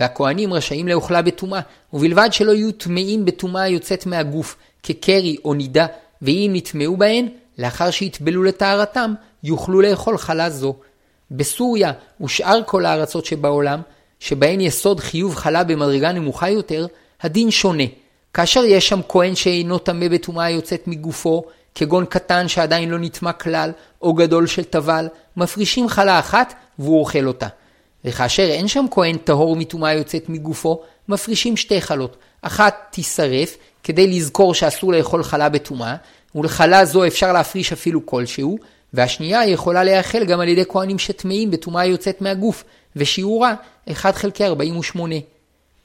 והכהנים 0.00 0.54
רשאים 0.54 0.88
לאוכלה 0.88 1.22
בטומאה, 1.22 1.60
ובלבד 1.92 2.28
שלא 2.32 2.52
יהיו 2.52 2.72
טמאים 2.72 3.24
בטומאה 3.24 3.62
היוצאת 3.62 4.06
מהגוף, 4.06 4.56
כקרי 4.82 5.36
או 5.44 5.54
נידה, 5.54 5.86
ואם 6.22 6.52
יטמאו 6.54 6.96
בהן, 6.96 7.28
לאחר 7.58 7.90
שיטבלו 7.90 8.42
לטהרתם, 8.42 9.14
יוכלו 9.44 9.80
לאכול 9.80 10.18
חלה 10.18 10.50
זו. 10.50 10.74
בסוריה 11.30 11.92
ושאר 12.20 12.60
כל 12.66 12.86
הארצות 12.86 13.26
שבעולם, 13.26 13.80
שבהן 14.20 14.60
יסוד 14.60 15.00
חיוב 15.00 15.34
חלה 15.34 15.64
במדרגה 15.64 16.12
נמוכה 16.12 16.50
יותר, 16.50 16.86
הדין 17.22 17.50
שונה. 17.50 17.84
כאשר 18.34 18.64
יש 18.64 18.88
שם 18.88 19.00
כהן 19.08 19.34
שאינו 19.34 19.78
טמא 19.78 20.08
בטומאה 20.08 20.50
יוצאת 20.50 20.82
מגופו, 20.86 21.44
כגון 21.74 22.04
קטן 22.04 22.48
שעדיין 22.48 22.90
לא 22.90 22.98
נטמע 22.98 23.32
כלל, 23.32 23.72
או 24.02 24.14
גדול 24.14 24.46
של 24.46 24.64
טבל, 24.64 25.08
מפרישים 25.36 25.88
חלה 25.88 26.18
אחת 26.18 26.54
והוא 26.78 27.00
אוכל 27.00 27.26
אותה. 27.26 27.46
וכאשר 28.04 28.42
אין 28.42 28.68
שם 28.68 28.84
כהן 28.90 29.16
טהור 29.16 29.56
מטומאה 29.56 29.94
יוצאת 29.94 30.28
מגופו, 30.28 30.82
מפרישים 31.08 31.56
שתי 31.56 31.80
חלות. 31.80 32.16
אחת 32.42 32.74
תישרף, 32.90 33.56
כדי 33.84 34.06
לזכור 34.06 34.54
שאסור 34.54 34.92
לאכול 34.92 35.22
חלה 35.22 35.48
בטומאה, 35.48 35.96
ולחלה 36.34 36.84
זו 36.84 37.06
אפשר 37.06 37.32
להפריש 37.32 37.72
אפילו 37.72 38.06
כלשהו, 38.06 38.58
והשנייה 38.94 39.46
יכולה 39.46 39.84
להיאכל 39.84 40.24
גם 40.24 40.40
על 40.40 40.48
ידי 40.48 40.64
כהנים 40.68 40.98
שטמאים 40.98 41.50
בטומאה 41.50 41.84
יוצאת 41.84 42.20
מהגוף, 42.20 42.64
ושיעורה 42.96 43.54
1 43.92 44.14
חלקי 44.16 44.44
48. 44.44 45.14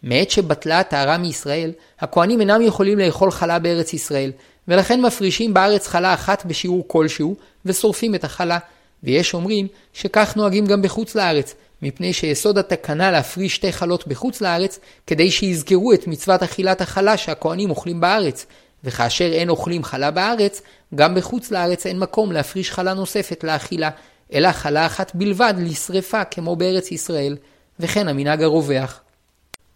מעת 0.04 0.32
שבטלה 0.32 0.80
הטהרה 0.80 1.18
מישראל, 1.18 1.72
הכהנים 2.00 2.40
אינם 2.40 2.62
יכולים 2.62 3.00
לאכול 3.00 3.32
חלה 3.32 3.60
בארץ 3.60 3.94
ישראל, 3.94 4.32
ולכן 4.68 5.02
מפרישים 5.02 5.54
בארץ 5.54 5.88
חלה 5.88 6.14
אחת 6.14 6.46
בשיעור 6.46 6.84
כלשהו, 6.88 7.36
ושורפים 7.66 8.16
את 8.16 8.24
החלה. 8.24 8.58
ויש 9.04 9.34
אומרים 9.34 9.68
שכך 9.94 10.36
נוהגים 10.36 10.66
גם 10.66 10.82
בחוץ 10.82 11.16
לארץ, 11.16 11.56
מפני 11.82 12.14
שיסוד 12.14 12.58
התקנה 12.58 13.12
להפריש 13.12 13.56
שתי 13.56 13.72
חלות 13.72 14.08
בחוץ 14.08 14.42
לארץ, 14.42 14.80
כדי 15.08 15.32
שיזכרו 15.32 15.94
את 15.94 16.08
מצוות 16.08 16.44
אכילת 16.44 16.82
החלה 16.82 17.18
שהכהנים 17.18 17.70
אוכלים 17.70 18.02
בארץ. 18.02 18.46
וכאשר 18.84 19.32
אין 19.34 19.50
אוכלים 19.50 19.84
חלה 19.84 20.12
בארץ, 20.12 20.62
גם 20.96 21.16
בחוץ 21.16 21.52
לארץ 21.52 21.86
אין 21.86 22.00
מקום 22.00 22.32
להפריש 22.32 22.72
חלה 22.72 22.94
נוספת 22.94 23.44
לאכילה, 23.44 23.90
אלא 24.34 24.52
חלה 24.52 24.86
אחת 24.86 25.12
בלבד 25.16 25.54
לשרפה 25.58 26.24
כמו 26.24 26.56
בארץ 26.56 26.92
ישראל, 26.92 27.38
וכן 27.80 28.08
המנהג 28.08 28.44
הרווח. 28.44 29.02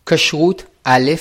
כשרות 0.06 0.64
א', 0.84 1.12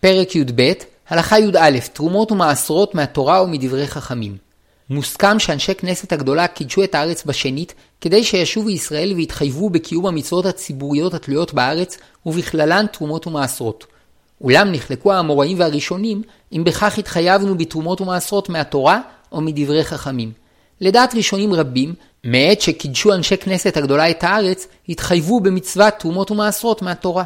פרק 0.00 0.36
י"ב, 0.36 0.72
הלכה 1.08 1.38
י"א, 1.38 1.78
תרומות 1.92 2.32
ומעשרות 2.32 2.94
מהתורה 2.94 3.42
ומדברי 3.42 3.86
חכמים. 3.86 4.36
מוסכם 4.90 5.38
שאנשי 5.38 5.74
כנסת 5.74 6.12
הגדולה 6.12 6.46
קידשו 6.46 6.84
את 6.84 6.94
הארץ 6.94 7.24
בשנית, 7.24 7.74
כדי 8.00 8.24
שישובו 8.24 8.70
ישראל 8.70 9.12
ויתחייבו 9.12 9.70
בקיום 9.70 10.06
המצוות 10.06 10.46
הציבוריות 10.46 11.14
התלויות 11.14 11.54
בארץ, 11.54 11.98
ובכללן 12.26 12.86
תרומות 12.92 13.26
ומעשרות. 13.26 13.86
אולם 14.40 14.72
נחלקו 14.72 15.12
האמוראים 15.12 15.58
והראשונים, 15.60 16.22
אם 16.52 16.64
בכך 16.64 16.98
התחייבנו 16.98 17.58
בתרומות 17.58 18.00
ומעשרות 18.00 18.48
מהתורה, 18.48 19.00
או 19.32 19.40
מדברי 19.40 19.84
חכמים. 19.84 20.32
לדעת 20.80 21.14
ראשונים 21.14 21.52
רבים, 21.52 21.94
מעת 22.24 22.60
שקידשו 22.60 23.12
אנשי 23.12 23.36
כנסת 23.36 23.76
הגדולה 23.76 24.10
את 24.10 24.24
הארץ, 24.24 24.66
התחייבו 24.88 25.40
במצוות 25.40 25.94
תרומות 25.98 26.30
ומעשרות 26.30 26.82
מהתורה. 26.82 27.24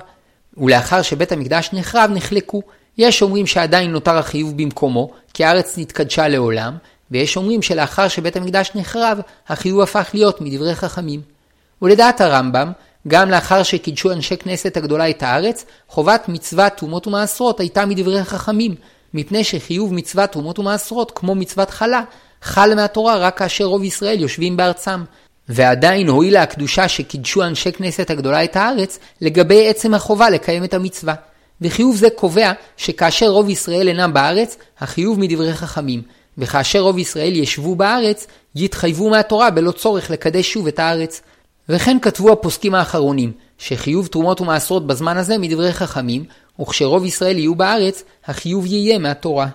ולאחר 0.56 1.02
שבית 1.02 1.32
המקדש 1.32 1.70
נחרב, 1.72 2.10
נחלקו. 2.14 2.62
יש 3.00 3.22
אומרים 3.22 3.46
שעדיין 3.46 3.90
נותר 3.92 4.18
החיוב 4.18 4.56
במקומו, 4.56 5.10
כי 5.34 5.44
הארץ 5.44 5.78
נתקדשה 5.78 6.28
לעולם, 6.28 6.76
ויש 7.10 7.36
אומרים 7.36 7.62
שלאחר 7.62 8.08
שבית 8.08 8.36
המקדש 8.36 8.70
נחרב, 8.74 9.20
החיוב 9.48 9.80
הפך 9.80 10.10
להיות 10.14 10.40
מדברי 10.40 10.74
חכמים. 10.74 11.20
ולדעת 11.82 12.20
הרמב"ם, 12.20 12.72
גם 13.08 13.30
לאחר 13.30 13.62
שקידשו 13.62 14.12
אנשי 14.12 14.36
כנסת 14.36 14.76
הגדולה 14.76 15.10
את 15.10 15.22
הארץ, 15.22 15.64
חובת 15.88 16.28
מצוות 16.28 16.72
תרומות 16.72 17.06
ומעשרות 17.06 17.60
הייתה 17.60 17.86
מדברי 17.86 18.24
חכמים, 18.24 18.74
מפני 19.14 19.44
שחיוב 19.44 19.94
מצוות 19.94 20.30
תרומות 20.30 20.58
ומעשרות, 20.58 21.12
כמו 21.14 21.34
מצוות 21.34 21.70
חלה, 21.70 22.02
חל 22.42 22.74
מהתורה 22.74 23.16
רק 23.16 23.38
כאשר 23.38 23.64
רוב 23.64 23.84
ישראל 23.84 24.20
יושבים 24.20 24.56
בארצם. 24.56 25.04
ועדיין 25.48 26.08
הועילה 26.08 26.42
הקדושה 26.42 26.88
שקידשו 26.88 27.42
אנשי 27.42 27.72
כנסת 27.72 28.10
הגדולה 28.10 28.44
את 28.44 28.56
הארץ, 28.56 28.98
לגבי 29.20 29.68
עצם 29.68 29.94
החובה 29.94 30.30
לקיים 30.30 30.64
את 30.64 30.74
המצווה. 30.74 31.14
וחיוב 31.60 31.96
זה 31.96 32.10
קובע 32.10 32.52
שכאשר 32.76 33.28
רוב 33.28 33.48
ישראל 33.48 33.88
אינם 33.88 34.12
בארץ, 34.12 34.56
החיוב 34.78 35.20
מדברי 35.20 35.52
חכמים, 35.52 36.02
וכאשר 36.38 36.80
רוב 36.80 36.98
ישראל 36.98 37.36
ישבו 37.36 37.74
בארץ, 37.74 38.26
יתחייבו 38.54 39.10
מהתורה 39.10 39.50
בלא 39.50 39.72
צורך 39.72 40.10
לקדש 40.10 40.52
שוב 40.52 40.66
את 40.66 40.78
הארץ. 40.78 41.20
וכן 41.68 41.96
כתבו 42.02 42.32
הפוסקים 42.32 42.74
האחרונים, 42.74 43.32
שחיוב 43.58 44.06
תרומות 44.06 44.40
ומעשרות 44.40 44.86
בזמן 44.86 45.16
הזה 45.16 45.38
מדברי 45.38 45.72
חכמים, 45.72 46.24
וכשרוב 46.60 47.04
ישראל 47.04 47.38
יהיו 47.38 47.54
בארץ, 47.54 48.02
החיוב 48.24 48.66
יהיה 48.66 48.98
מהתורה. 48.98 49.48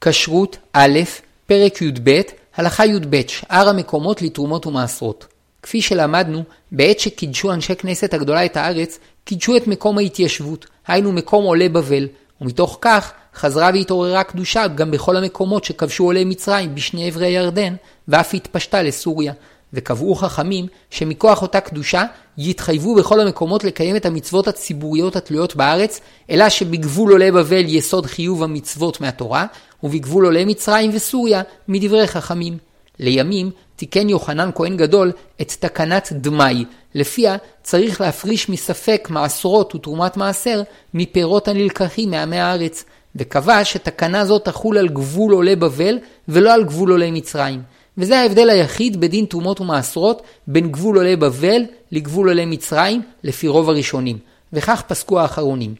כשרות 0.00 0.56
א', 0.72 0.98
פרק 1.46 1.82
י"ב, 1.82 2.20
הלכה 2.56 2.86
י"ב, 2.86 3.20
שאר 3.28 3.68
המקומות 3.68 4.22
לתרומות 4.22 4.66
ומעשרות. 4.66 5.26
כפי 5.62 5.82
שלמדנו, 5.82 6.42
בעת 6.72 7.00
שקידשו 7.00 7.52
אנשי 7.52 7.74
כנסת 7.74 8.14
הגדולה 8.14 8.44
את 8.44 8.56
הארץ, 8.56 8.98
קידשו 9.24 9.56
את 9.56 9.66
מקום 9.66 9.98
ההתיישבות, 9.98 10.66
היינו 10.92 11.12
מקום 11.12 11.44
עולי 11.44 11.68
בבל, 11.68 12.08
ומתוך 12.40 12.78
כך 12.80 13.12
חזרה 13.34 13.70
והתעוררה 13.74 14.24
קדושה 14.24 14.66
גם 14.68 14.90
בכל 14.90 15.16
המקומות 15.16 15.64
שכבשו 15.64 16.04
עולי 16.04 16.24
מצרים 16.24 16.74
בשני 16.74 17.06
עברי 17.06 17.26
הירדן, 17.26 17.74
ואף 18.08 18.34
התפשטה 18.34 18.82
לסוריה. 18.82 19.32
וקבעו 19.72 20.14
חכמים 20.14 20.66
שמכוח 20.90 21.42
אותה 21.42 21.60
קדושה 21.60 22.04
יתחייבו 22.38 22.94
בכל 22.94 23.20
המקומות 23.20 23.64
לקיים 23.64 23.96
את 23.96 24.06
המצוות 24.06 24.48
הציבוריות 24.48 25.16
התלויות 25.16 25.56
בארץ, 25.56 26.00
אלא 26.30 26.48
שבגבול 26.48 27.12
עולי 27.12 27.32
בבל 27.32 27.64
יסוד 27.66 28.06
חיוב 28.06 28.42
המצוות 28.42 29.00
מהתורה, 29.00 29.46
ובגבול 29.82 30.24
עולי 30.24 30.44
מצרים 30.44 30.90
וסוריה 30.94 31.42
מדברי 31.68 32.06
חכמים. 32.06 32.58
לימים 32.98 33.50
תיקן 33.80 34.08
יוחנן 34.08 34.50
כהן 34.54 34.76
גדול 34.76 35.12
את 35.40 35.52
תקנת 35.60 36.12
דמאי, 36.12 36.64
לפיה 36.94 37.36
צריך 37.62 38.00
להפריש 38.00 38.48
מספק 38.48 39.08
מעשרות 39.10 39.74
ותרומת 39.74 40.16
מעשר 40.16 40.62
מפירות 40.94 41.48
הנלקחים 41.48 42.10
מעמי 42.10 42.40
הארץ, 42.40 42.84
וקבע 43.16 43.64
שתקנה 43.64 44.24
זו 44.24 44.38
תחול 44.38 44.78
על 44.78 44.88
גבול 44.88 45.32
עולי 45.32 45.56
בבל 45.56 45.98
ולא 46.28 46.52
על 46.52 46.64
גבול 46.64 46.90
עולי 46.90 47.10
מצרים. 47.10 47.62
וזה 47.98 48.18
ההבדל 48.18 48.50
היחיד 48.50 49.00
בדין 49.00 49.24
תרומות 49.24 49.60
ומעשרות 49.60 50.22
בין 50.46 50.72
גבול 50.72 50.96
עולי 50.96 51.16
בבל 51.16 51.62
לגבול 51.92 52.28
עולי 52.28 52.44
מצרים, 52.46 53.02
לפי 53.24 53.48
רוב 53.48 53.68
הראשונים, 53.68 54.18
וכך 54.52 54.82
פסקו 54.86 55.20
האחרונים. 55.20 55.74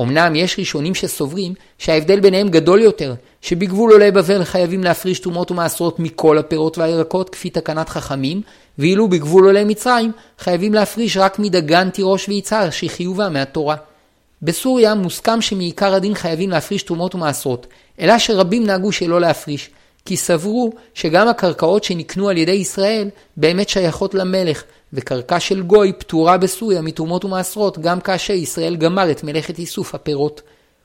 אמנם 0.00 0.36
יש 0.36 0.58
ראשונים 0.58 0.94
שסוברים 0.94 1.54
שההבדל 1.78 2.20
ביניהם 2.20 2.48
גדול 2.48 2.80
יותר, 2.82 3.14
שבגבול 3.42 3.92
עולי 3.92 4.10
בבל 4.10 4.44
חייבים 4.44 4.84
להפריש 4.84 5.20
תרומות 5.20 5.50
ומעשרות 5.50 6.00
מכל 6.00 6.38
הפירות 6.38 6.78
והירקות 6.78 7.30
כפי 7.30 7.50
תקנת 7.50 7.88
חכמים, 7.88 8.42
ואילו 8.78 9.08
בגבול 9.08 9.44
עולי 9.44 9.64
מצרים 9.64 10.12
חייבים 10.38 10.74
להפריש 10.74 11.16
רק 11.16 11.38
מדגן, 11.38 11.90
תירוש 11.90 12.28
ויצהר 12.28 12.70
שחיובה 12.70 13.28
מהתורה. 13.28 13.76
בסוריה 14.42 14.94
מוסכם 14.94 15.40
שמעיקר 15.40 15.94
הדין 15.94 16.14
חייבים 16.14 16.50
להפריש 16.50 16.82
תרומות 16.82 17.14
ומעשרות, 17.14 17.66
אלא 18.00 18.18
שרבים 18.18 18.66
נהגו 18.66 18.92
שלא 18.92 19.20
להפריש, 19.20 19.70
כי 20.04 20.16
סברו 20.16 20.72
שגם 20.94 21.28
הקרקעות 21.28 21.84
שנקנו 21.84 22.28
על 22.28 22.36
ידי 22.36 22.52
ישראל 22.52 23.08
באמת 23.36 23.68
שייכות 23.68 24.14
למלך, 24.14 24.62
וקרקע 24.92 25.40
של 25.40 25.62
גוי 25.62 25.92
פטורה 25.92 26.38
בסוריה 26.38 26.82
מתרומות 26.82 27.24
ומעשרות 27.24 27.78
גם 27.78 28.00
כאשר 28.00 28.32
ישראל 28.32 28.76
גמר 28.76 29.10
את 29.10 29.24
מלאכת 29.24 29.58
איסוף 29.58 29.94
הפירות. 29.94 30.42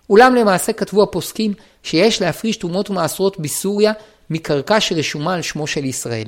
אולם 0.09 0.35
למעשה 0.35 0.73
כתבו 0.73 1.03
הפוסקים 1.03 1.53
שיש 1.83 2.21
להפריש 2.21 2.57
תרומות 2.57 2.89
ומעשרות 2.89 3.39
בסוריה 3.39 3.91
מקרקע 4.29 4.79
שרשומה 4.79 5.33
על 5.33 5.41
שמו 5.41 5.67
של 5.67 5.85
ישראל. 5.85 6.27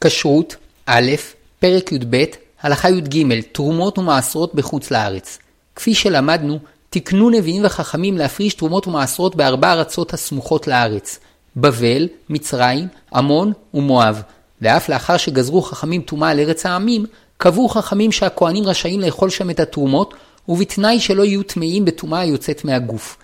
כשרות 0.00 0.56
א', 0.86 1.10
פרק 1.58 1.92
י"ב, 1.92 2.24
הלכה 2.62 2.90
י"ג, 2.90 3.40
תרומות 3.52 3.98
ומעשרות 3.98 4.54
בחוץ 4.54 4.90
לארץ. 4.90 5.38
כפי 5.76 5.94
שלמדנו, 5.94 6.58
תקנו 6.90 7.30
נביאים 7.30 7.64
וחכמים 7.64 8.18
להפריש 8.18 8.54
תרומות 8.54 8.86
ומעשרות 8.86 9.36
בארבע 9.36 9.72
ארצות 9.72 10.14
הסמוכות 10.14 10.66
לארץ, 10.66 11.18
בבל, 11.56 12.08
מצרים, 12.28 12.88
עמון 13.14 13.52
ומואב. 13.74 14.22
ואף 14.62 14.88
לאחר 14.88 15.16
שגזרו 15.16 15.62
חכמים 15.62 16.02
טומאה 16.02 16.30
על 16.30 16.40
ארץ 16.40 16.66
העמים, 16.66 17.06
קבעו 17.36 17.68
חכמים 17.68 18.12
שהכהנים 18.12 18.64
רשאים 18.64 19.00
לאכול 19.00 19.30
שם 19.30 19.50
את 19.50 19.60
התרומות, 19.60 20.14
ובתנאי 20.48 21.00
שלא 21.00 21.22
יהיו 21.22 21.42
טמאים 21.42 21.84
בטומאה 21.84 22.20
היוצאת 22.20 22.64
מהגוף. 22.64 23.16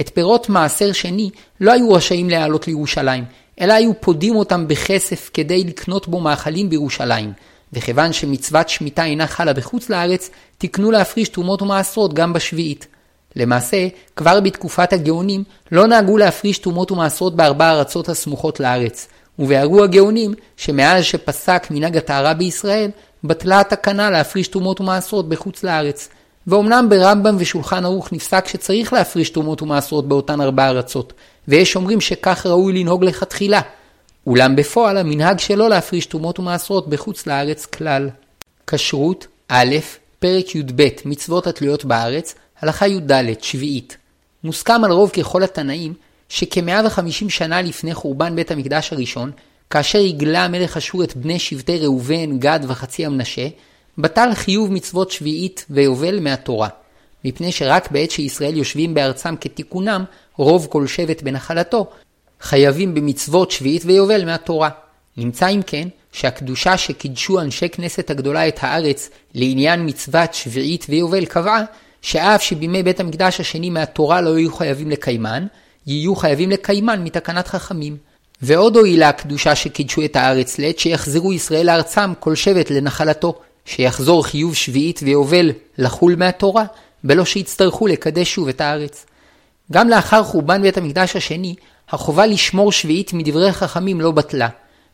את 0.00 0.10
פירות 0.14 0.48
מעשר 0.48 0.92
שני 0.92 1.30
לא 1.60 1.72
היו 1.72 1.92
רשאים 1.92 2.30
להעלות 2.30 2.66
לירושלים, 2.66 3.24
אלא 3.60 3.72
היו 3.72 4.00
פודים 4.00 4.36
אותם 4.36 4.68
בכסף 4.68 5.30
כדי 5.34 5.64
לקנות 5.64 6.08
בו 6.08 6.20
מאכלים 6.20 6.70
בירושלים. 6.70 7.32
וכיוון 7.72 8.12
שמצוות 8.12 8.68
שמיטה 8.68 9.04
אינה 9.04 9.26
חלה 9.26 9.52
בחוץ 9.52 9.90
לארץ, 9.90 10.30
תקנו 10.58 10.90
להפריש 10.90 11.28
תרומות 11.28 11.62
ומעשרות 11.62 12.14
גם 12.14 12.32
בשביעית. 12.32 12.86
למעשה, 13.36 13.88
כבר 14.16 14.40
בתקופת 14.40 14.92
הגאונים 14.92 15.44
לא 15.72 15.86
נהגו 15.86 16.18
להפריש 16.18 16.58
תרומות 16.58 16.92
ומעשרות 16.92 17.36
בארבע 17.36 17.70
ארצות 17.70 18.08
הסמוכות 18.08 18.60
לארץ, 18.60 19.08
וביארו 19.38 19.84
הגאונים 19.84 20.34
שמאז 20.56 21.04
שפסק 21.04 21.66
מנהג 21.70 21.96
הטהרה 21.96 22.34
בישראל, 22.34 22.90
בטלה 23.24 23.60
התקנה 23.60 24.10
להפריש 24.10 24.48
תרומות 24.48 24.80
ומעשרות 24.80 25.28
בחוץ 25.28 25.64
לארץ. 25.64 26.08
ואומנם 26.46 26.86
ברמב"ם 26.88 27.36
ושולחן 27.38 27.84
ערוך 27.84 28.12
נפסק 28.12 28.48
שצריך 28.48 28.92
להפריש 28.92 29.30
תרומות 29.30 29.62
ומעשרות 29.62 30.08
באותן 30.08 30.40
ארבע 30.40 30.68
ארצות, 30.68 31.12
ויש 31.48 31.76
אומרים 31.76 32.00
שכך 32.00 32.46
ראוי 32.46 32.72
לנהוג 32.72 33.04
לכתחילה. 33.04 33.60
אולם 34.26 34.56
בפועל 34.56 34.96
המנהג 34.96 35.38
שלא 35.38 35.70
להפריש 35.70 36.06
תרומות 36.06 36.38
ומעשרות 36.38 36.88
בחוץ 36.88 37.26
לארץ 37.26 37.66
כלל. 37.66 38.10
כשרות 38.66 39.26
א', 39.48 39.76
פרק 40.18 40.54
י"ב 40.54 40.88
מצוות 41.04 41.46
התלויות 41.46 41.84
בארץ, 41.84 42.34
הלכה 42.60 42.88
י"ד, 42.88 43.42
שביעית. 43.42 43.96
מוסכם 44.44 44.84
על 44.84 44.92
רוב 44.92 45.10
ככל 45.10 45.42
התנאים, 45.42 45.94
שכ-150 46.32 47.28
שנה 47.28 47.62
לפני 47.62 47.94
חורבן 47.94 48.36
בית 48.36 48.50
המקדש 48.50 48.92
הראשון, 48.92 49.30
כאשר 49.70 49.98
הגלה 49.98 50.44
המלך 50.44 50.76
אשור 50.76 51.04
את 51.04 51.16
בני 51.16 51.38
שבטי 51.38 51.78
ראובן, 51.78 52.38
גד 52.38 52.60
וחצי 52.68 53.06
המנשה, 53.06 53.48
בטל 53.98 54.28
חיוב 54.34 54.72
מצוות 54.72 55.10
שביעית 55.10 55.66
ויובל 55.70 56.20
מהתורה. 56.20 56.68
מפני 57.24 57.52
שרק 57.52 57.90
בעת 57.90 58.10
שישראל 58.10 58.56
יושבים 58.56 58.94
בארצם 58.94 59.34
כתיקונם, 59.40 60.04
רוב 60.36 60.66
כל 60.70 60.86
שבט 60.86 61.22
בנחלתו, 61.22 61.90
חייבים 62.40 62.94
במצוות 62.94 63.50
שביעית 63.50 63.82
ויובל 63.84 64.24
מהתורה. 64.24 64.70
נמצא 65.16 65.48
אם 65.48 65.60
כן, 65.66 65.88
שהקדושה 66.12 66.78
שקידשו 66.78 67.40
אנשי 67.40 67.68
כנסת 67.68 68.10
הגדולה 68.10 68.48
את 68.48 68.58
הארץ 68.60 69.10
לעניין 69.34 69.86
מצוות 69.86 70.34
שביעית 70.34 70.86
ויובל 70.88 71.24
קבעה 71.24 71.64
שאף 72.02 72.42
שבימי 72.42 72.82
בית 72.82 73.00
המקדש 73.00 73.40
השני 73.40 73.70
מהתורה 73.70 74.20
לא 74.20 74.38
יהיו 74.38 74.52
חייבים 74.52 74.90
לקיימן, 74.90 75.46
יהיו 75.86 76.16
חייבים 76.16 76.50
לקיימן 76.50 77.04
מתקנת 77.04 77.48
חכמים. 77.48 77.96
ועוד 78.42 78.76
הועילה 78.76 79.08
הקדושה 79.08 79.54
שקידשו 79.54 80.04
את 80.04 80.16
הארץ 80.16 80.58
לעת 80.58 80.78
שיחזרו 80.78 81.32
ישראל 81.32 81.66
לארצם 81.66 82.12
כל 82.20 82.34
שבט 82.34 82.70
לנחלתו, 82.70 83.34
שיחזור 83.64 84.24
חיוב 84.24 84.54
שביעית 84.54 85.00
ויובל 85.02 85.52
לחול 85.78 86.14
מהתורה, 86.16 86.64
בלא 87.04 87.24
שיצטרכו 87.24 87.86
לקדש 87.86 88.34
שוב 88.34 88.48
את 88.48 88.60
הארץ. 88.60 89.06
גם 89.72 89.88
לאחר 89.88 90.22
חורבן 90.24 90.62
בית 90.62 90.76
המקדש 90.76 91.16
השני, 91.16 91.54
החובה 91.88 92.26
לשמור 92.26 92.72
שביעית 92.72 93.12
מדברי 93.12 93.52
חכמים 93.52 94.00
לא 94.00 94.10
בטלה. 94.10 94.48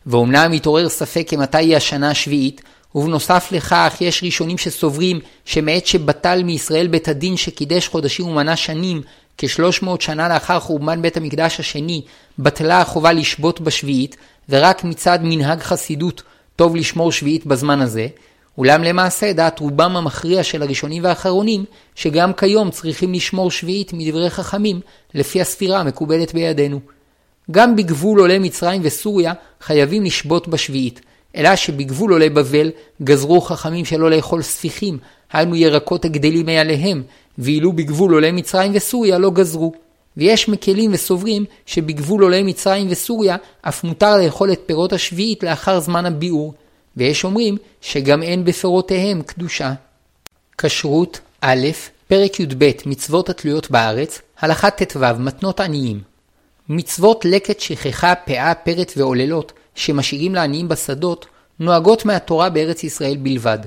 ואומנם 0.06 0.52
מתעורר 0.52 0.88
ספק 0.88 1.24
כמתי 1.28 1.58
היא 1.58 1.76
השנה 1.76 2.10
השביעית, 2.10 2.62
ובנוסף 2.94 3.48
לכך 3.52 3.96
יש 4.00 4.24
ראשונים 4.24 4.58
שסוברים 4.58 5.20
שמעת 5.44 5.86
שבטל 5.86 6.42
מישראל 6.42 6.86
בית 6.86 7.08
הדין 7.08 7.36
שקידש 7.36 7.88
חודשים 7.88 8.26
ומנה 8.26 8.56
שנים, 8.56 9.02
כשלוש 9.38 9.82
מאות 9.82 10.00
שנה 10.00 10.28
לאחר 10.28 10.60
חורבן 10.60 11.02
בית 11.02 11.16
המקדש 11.16 11.60
השני, 11.60 12.02
בטלה 12.38 12.80
החובה 12.80 13.12
לשבות 13.12 13.60
בשביעית, 13.60 14.16
ורק 14.48 14.84
מצד 14.84 15.18
מנהג 15.22 15.60
חסידות 15.60 16.22
טוב 16.56 16.76
לשמור 16.76 17.12
שביעית 17.12 17.46
בזמן 17.46 17.80
הזה, 17.80 18.06
אולם 18.58 18.82
למעשה 18.82 19.32
דעת 19.32 19.58
רובם 19.58 19.96
המכריע 19.96 20.42
של 20.42 20.62
הראשונים 20.62 21.04
והאחרונים, 21.04 21.64
שגם 21.94 22.32
כיום 22.32 22.70
צריכים 22.70 23.12
לשמור 23.12 23.50
שביעית 23.50 23.92
מדברי 23.92 24.30
חכמים, 24.30 24.80
לפי 25.14 25.40
הספירה 25.40 25.80
המקובלת 25.80 26.34
בידינו. 26.34 26.80
גם 27.50 27.76
בגבול 27.76 28.20
עולי 28.20 28.38
מצרים 28.38 28.80
וסוריה 28.84 29.32
חייבים 29.60 30.04
לשבות 30.04 30.48
בשביעית, 30.48 31.00
אלא 31.36 31.56
שבגבול 31.56 32.12
עולי 32.12 32.30
בבל 32.30 32.70
גזרו 33.02 33.40
חכמים 33.40 33.84
שלא 33.84 34.10
לאכול 34.10 34.42
ספיחים, 34.42 34.98
היינו 35.32 35.56
ירקות 35.56 36.04
הגדלים 36.04 36.46
מעליהם, 36.46 37.02
ואילו 37.38 37.72
בגבול 37.72 38.14
עולי 38.14 38.32
מצרים 38.32 38.72
וסוריה 38.74 39.18
לא 39.18 39.30
גזרו. 39.30 39.72
ויש 40.18 40.48
מקלים 40.48 40.90
וסוברים 40.94 41.44
שבגבול 41.66 42.22
עולי 42.22 42.42
מצרים 42.42 42.86
וסוריה 42.90 43.36
אף 43.62 43.84
מותר 43.84 44.16
לאכול 44.16 44.52
את 44.52 44.60
פירות 44.66 44.92
השביעית 44.92 45.42
לאחר 45.42 45.80
זמן 45.80 46.06
הביאור, 46.06 46.54
ויש 46.96 47.24
אומרים 47.24 47.56
שגם 47.80 48.22
אין 48.22 48.44
בפירותיהם 48.44 49.22
קדושה. 49.22 49.72
כשרות 50.58 51.20
א', 51.40 51.66
פרק 52.08 52.40
י"ב 52.40 52.70
מצוות 52.86 53.28
התלויות 53.28 53.70
בארץ, 53.70 54.20
הלכה 54.38 54.70
ט"ו 54.70 55.00
מתנות 55.18 55.60
עניים. 55.60 56.00
מצוות 56.68 57.24
לקט, 57.24 57.60
שכחה, 57.60 58.14
פאה, 58.14 58.54
פרט 58.54 58.92
ועוללות, 58.96 59.52
שמשאירים 59.74 60.34
לעניים 60.34 60.68
בשדות, 60.68 61.26
נוהגות 61.60 62.04
מהתורה 62.04 62.50
בארץ 62.50 62.84
ישראל 62.84 63.16
בלבד. 63.16 63.58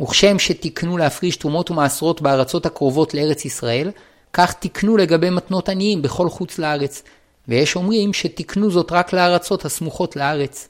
וכשם 0.00 0.38
שתיקנו 0.38 0.98
להפריש 0.98 1.36
תרומות 1.36 1.70
ומעשרות 1.70 2.22
בארצות 2.22 2.66
הקרובות 2.66 3.14
לארץ 3.14 3.44
ישראל, 3.44 3.90
כך 4.32 4.52
תיקנו 4.52 4.96
לגבי 4.96 5.30
מתנות 5.30 5.68
עניים 5.68 6.02
בכל 6.02 6.28
חוץ 6.28 6.58
לארץ. 6.58 7.02
ויש 7.48 7.76
אומרים 7.76 8.12
שתיקנו 8.12 8.70
זאת 8.70 8.92
רק 8.92 9.12
לארצות 9.12 9.64
הסמוכות 9.64 10.16
לארץ. 10.16 10.68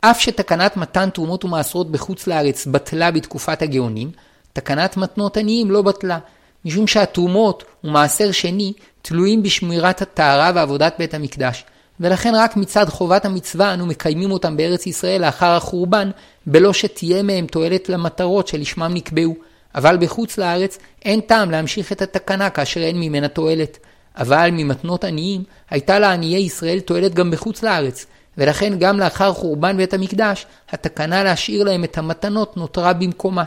אף 0.00 0.20
שתקנת 0.20 0.76
מתן 0.76 1.10
תרומות 1.10 1.44
ומעשרות 1.44 1.90
בחוץ 1.90 2.26
לארץ 2.26 2.66
בטלה 2.66 3.10
בתקופת 3.10 3.62
הגאונים, 3.62 4.10
תקנת 4.52 4.96
מתנות 4.96 5.36
עניים 5.36 5.70
לא 5.70 5.82
בטלה, 5.82 6.18
משום 6.64 6.86
שהתרומות 6.86 7.64
ומעשר 7.84 8.32
שני 8.32 8.72
תלויים 9.02 9.42
בשמירת 9.42 10.02
הטהרה 10.02 10.50
ועבודת 10.54 10.94
בית 10.98 11.14
המקדש, 11.14 11.64
ולכן 12.00 12.32
רק 12.34 12.56
מצד 12.56 12.88
חובת 12.88 13.24
המצווה 13.24 13.74
אנו 13.74 13.86
מקיימים 13.86 14.30
אותם 14.30 14.56
בארץ 14.56 14.86
ישראל 14.86 15.20
לאחר 15.20 15.50
החורבן, 15.50 16.10
בלא 16.46 16.72
שתהיה 16.72 17.22
מהם 17.22 17.46
תועלת 17.46 17.88
למטרות 17.88 18.48
שלשמם 18.48 18.90
נקבעו. 18.94 19.34
אבל 19.74 19.96
בחוץ 19.96 20.38
לארץ 20.38 20.78
אין 21.04 21.20
טעם 21.20 21.50
להמשיך 21.50 21.92
את 21.92 22.02
התקנה 22.02 22.50
כאשר 22.50 22.80
אין 22.80 23.00
ממנה 23.00 23.28
תועלת. 23.28 23.78
אבל 24.16 24.50
ממתנות 24.52 25.04
עניים 25.04 25.42
הייתה 25.70 25.98
לעניי 25.98 26.36
ישראל 26.36 26.80
תועלת 26.80 27.14
גם 27.14 27.30
בחוץ 27.30 27.62
לארץ, 27.62 28.06
ולכן 28.38 28.78
גם 28.78 28.98
לאחר 28.98 29.32
חורבן 29.32 29.76
בית 29.76 29.94
המקדש, 29.94 30.46
התקנה 30.70 31.24
להשאיר 31.24 31.64
להם 31.64 31.84
את 31.84 31.98
המתנות 31.98 32.56
נותרה 32.56 32.92
במקומה. 32.92 33.44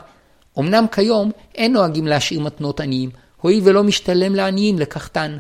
אמנם 0.59 0.85
כיום 0.91 1.31
אין 1.55 1.73
נוהגים 1.73 2.07
להשאיר 2.07 2.39
מתנות 2.39 2.79
עניים, 2.79 3.09
הואיל 3.41 3.61
ולא 3.63 3.83
משתלם 3.83 4.35
לעניים 4.35 4.79
לקחתן. 4.79 5.37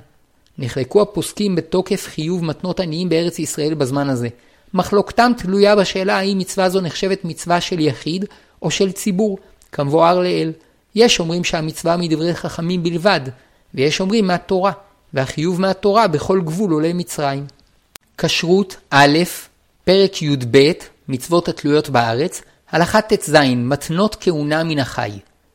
נחלקו 0.57 1.01
הפוסקים 1.01 1.55
בתוקף 1.55 2.07
חיוב 2.07 2.45
מתנות 2.45 2.79
עניים 2.79 3.09
בארץ 3.09 3.39
ישראל 3.39 3.73
בזמן 3.73 4.09
הזה. 4.09 4.27
מחלוקתם 4.73 5.31
תלויה 5.37 5.75
בשאלה 5.75 6.17
האם 6.17 6.37
מצווה 6.37 6.69
זו 6.69 6.81
נחשבת 6.81 7.25
מצווה 7.25 7.61
של 7.61 7.79
יחיד 7.79 8.25
או 8.61 8.71
של 8.71 8.91
ציבור, 8.91 9.37
כמבואר 9.71 10.19
לעיל. 10.19 10.51
יש 10.95 11.19
אומרים 11.19 11.43
שהמצווה 11.43 11.97
מדברי 11.97 12.35
חכמים 12.35 12.83
בלבד, 12.83 13.21
ויש 13.73 14.01
אומרים 14.01 14.27
מהתורה, 14.27 14.71
והחיוב 15.13 15.61
מהתורה 15.61 16.07
בכל 16.07 16.41
גבול 16.41 16.71
עולה 16.71 16.93
מצרים. 16.93 17.45
כשרות 18.17 18.77
א', 18.89 19.17
פרק 19.83 20.21
י"ב, 20.21 20.71
מצוות 21.07 21.47
התלויות 21.47 21.89
בארץ, 21.89 22.41
הלכה 22.71 23.01
ט"ז, 23.01 23.35
מתנות 23.55 24.17
כהונה 24.19 24.63
מן 24.63 24.79
החי. 24.79 25.11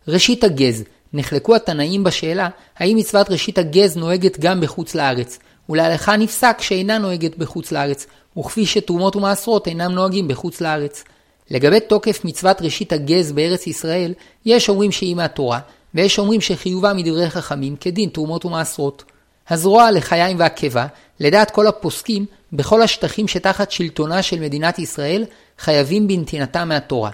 ראשית 0.08 0.44
הגז, 0.44 0.84
נחלקו 1.12 1.56
התנאים 1.56 2.04
בשאלה 2.04 2.48
האם 2.76 2.96
מצוות 2.96 3.30
ראשית 3.30 3.58
הגז 3.58 3.96
נוהגת 3.96 4.38
גם 4.40 4.60
בחוץ 4.60 4.94
לארץ, 4.94 5.38
ולהלכה 5.68 6.16
נפסק 6.16 6.56
שאינה 6.60 6.98
נוהגת 6.98 7.36
בחוץ 7.36 7.72
לארץ, 7.72 8.06
וכפי 8.38 8.66
שתרומות 8.66 9.16
ומעשרות 9.16 9.66
אינם 9.66 9.92
נוהגים 9.92 10.28
בחוץ 10.28 10.60
לארץ. 10.60 11.04
לגבי 11.50 11.80
תוקף 11.80 12.24
מצוות 12.24 12.62
ראשית 12.62 12.92
הגז 12.92 13.32
בארץ 13.32 13.66
ישראל, 13.66 14.14
יש 14.44 14.68
אומרים 14.68 14.92
שהיא 14.92 15.16
מהתורה, 15.16 15.60
ויש 15.94 16.18
אומרים 16.18 16.40
שחיובה 16.40 16.92
מדברי 16.92 17.30
חכמים 17.30 17.76
כדין 17.76 18.08
תרומות 18.08 18.44
ומעשרות. 18.44 19.04
הזרוע 19.50 19.90
לחיים 19.90 20.38
והקיבה, 20.38 20.86
לדעת 21.20 21.50
כל 21.50 21.66
הפוסקים, 21.66 22.26
בכל 22.52 22.82
השטחים 22.82 23.28
שתחת 23.28 23.70
שלטונה 23.70 24.22
של 24.22 24.40
מדינת 24.40 24.78
ישראל, 24.78 25.24
חייבים 25.58 26.08
בנתינתה 26.08 26.64
מהתורה. 26.64 27.10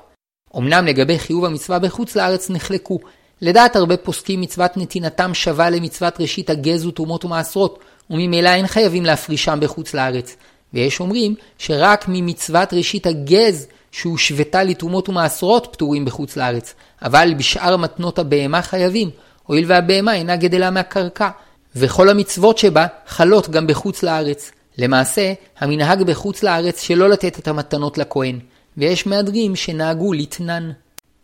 אמנם 0.57 0.87
לגבי 0.87 1.19
חיוב 1.19 1.45
המצווה 1.45 1.79
בחוץ 1.79 2.17
לארץ 2.17 2.51
נחלקו. 2.51 2.99
לדעת 3.43 3.77
הרבה 3.77 3.97
פוסקים 3.97 4.41
מצוות 4.41 4.77
נתינתם 4.77 5.35
שווה 5.35 5.71
למצוות 5.71 6.21
ראשית 6.21 6.51
הגז 6.51 6.87
ותרומות 6.87 7.25
ומעשרות, 7.25 7.79
וממילא 8.11 8.49
אין 8.49 8.67
חייבים 8.67 9.05
להפרישם 9.05 9.59
בחוץ 9.61 9.95
לארץ. 9.95 10.37
ויש 10.75 11.01
אומרים 11.01 11.35
שרק 11.59 12.05
ממצוות 12.09 12.75
ראשית 12.75 13.07
הגז 13.07 13.67
שהושוותה 13.93 14.63
לתרומות 14.63 15.09
ומעשרות 15.09 15.69
פטורים 15.73 16.05
בחוץ 16.05 16.37
לארץ, 16.37 16.75
אבל 17.03 17.35
בשאר 17.39 17.77
מתנות 17.77 18.19
הבהמה 18.19 18.63
חייבים, 18.63 19.11
הואיל 19.47 19.65
והבהמה 19.69 20.15
אינה 20.15 20.37
גדלה 20.37 20.71
מהקרקע, 20.71 21.29
וכל 21.77 22.09
המצוות 22.09 22.59
שבה 22.59 22.87
חלות 23.07 23.49
גם 23.49 23.67
בחוץ 23.67 24.03
לארץ. 24.03 24.53
למעשה, 24.79 25.33
המנהג 25.59 26.03
בחוץ 26.03 26.43
לארץ 26.43 26.83
שלא 26.83 27.09
לתת 27.09 27.39
את 27.39 27.49
המתנות 27.49 27.99
לכהן, 27.99 28.39
ויש 28.77 29.07
מהדרים 29.07 29.57
שנהגו 29.57 30.13
לתנן. 30.13 30.71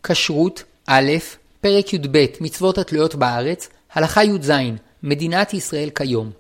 כשרות, 0.03 0.63
א', 0.87 1.11
פרק 1.65 1.95
י"ב, 1.95 2.27
מצוות 2.41 2.79
התלויות 2.79 3.15
בארץ, 3.15 3.69
הלכה 3.93 4.25
י"ז, 4.25 4.53
מדינת 5.03 5.55
ישראל 5.55 5.91
כיום. 5.95 6.31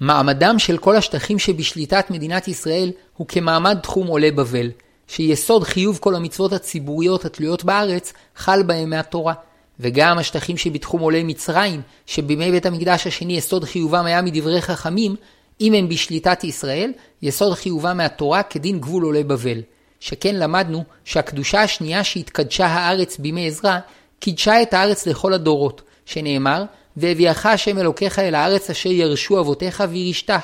מעמדם 0.00 0.58
של 0.58 0.78
כל 0.78 0.96
השטחים 0.96 1.38
שבשליטת 1.38 2.10
מדינת 2.10 2.48
ישראל 2.48 2.92
הוא 3.16 3.26
כמעמד 3.26 3.78
תחום 3.82 4.06
עולי 4.06 4.30
בבל, 4.30 4.70
שיסוד 5.08 5.64
חיוב 5.64 5.98
כל 5.98 6.14
המצוות 6.14 6.52
הציבוריות 6.52 7.24
התלויות 7.24 7.64
בארץ 7.64 8.12
חל 8.36 8.62
בהם 8.62 8.90
מהתורה. 8.90 9.34
וגם 9.80 10.18
השטחים 10.18 10.56
שבתחום 10.56 11.00
עולי 11.00 11.22
מצרים, 11.22 11.80
שבימי 12.06 12.50
בית 12.50 12.66
המקדש 12.66 13.06
השני 13.06 13.36
יסוד 13.36 13.64
חיובם 13.64 14.04
היה 14.04 14.22
מדברי 14.22 14.62
חכמים, 14.62 15.16
אם 15.60 15.74
הם 15.74 15.88
בשליטת 15.88 16.44
ישראל, 16.44 16.92
יסוד 17.22 17.54
חיובם 17.54 17.96
מהתורה 17.96 18.42
כדין 18.42 18.80
גבול 18.80 19.04
עולי 19.04 19.24
בבל. 19.24 19.60
שכן 20.00 20.36
למדנו 20.36 20.84
שהקדושה 21.04 21.62
השנייה 21.62 22.04
שהתקדשה 22.04 22.66
הארץ 22.66 23.18
בימי 23.18 23.46
עזרא, 23.46 23.78
קידשה 24.18 24.62
את 24.62 24.74
הארץ 24.74 25.06
לכל 25.06 25.32
הדורות, 25.32 25.82
שנאמר, 26.06 26.64
והביאך 26.96 27.46
השם 27.46 27.78
אלוקיך 27.78 28.18
אל 28.18 28.34
הארץ 28.34 28.70
אשר 28.70 28.90
ירשו 28.90 29.40
אבותיך 29.40 29.84
וירשתה. 29.90 30.38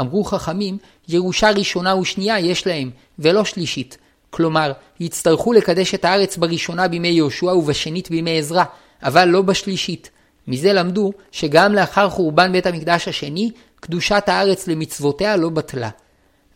אמרו 0.00 0.24
חכמים, 0.24 0.78
ירושה 1.08 1.50
ראשונה 1.50 1.96
ושנייה 1.96 2.38
יש 2.40 2.66
להם, 2.66 2.90
ולא 3.18 3.44
שלישית. 3.44 3.98
כלומר, 4.30 4.72
יצטרכו 5.00 5.52
לקדש 5.52 5.94
את 5.94 6.04
הארץ 6.04 6.36
בראשונה 6.36 6.88
בימי 6.88 7.08
יהושע 7.08 7.46
ובשנית 7.46 8.10
בימי 8.10 8.38
עזרא, 8.38 8.64
אבל 9.02 9.24
לא 9.24 9.42
בשלישית. 9.42 10.10
מזה 10.48 10.72
למדו 10.72 11.12
שגם 11.32 11.74
לאחר 11.74 12.10
חורבן 12.10 12.52
בית 12.52 12.66
המקדש 12.66 13.08
השני, 13.08 13.50
קדושת 13.80 14.22
הארץ 14.26 14.68
למצוותיה 14.68 15.36
לא 15.36 15.48
בטלה. 15.48 15.88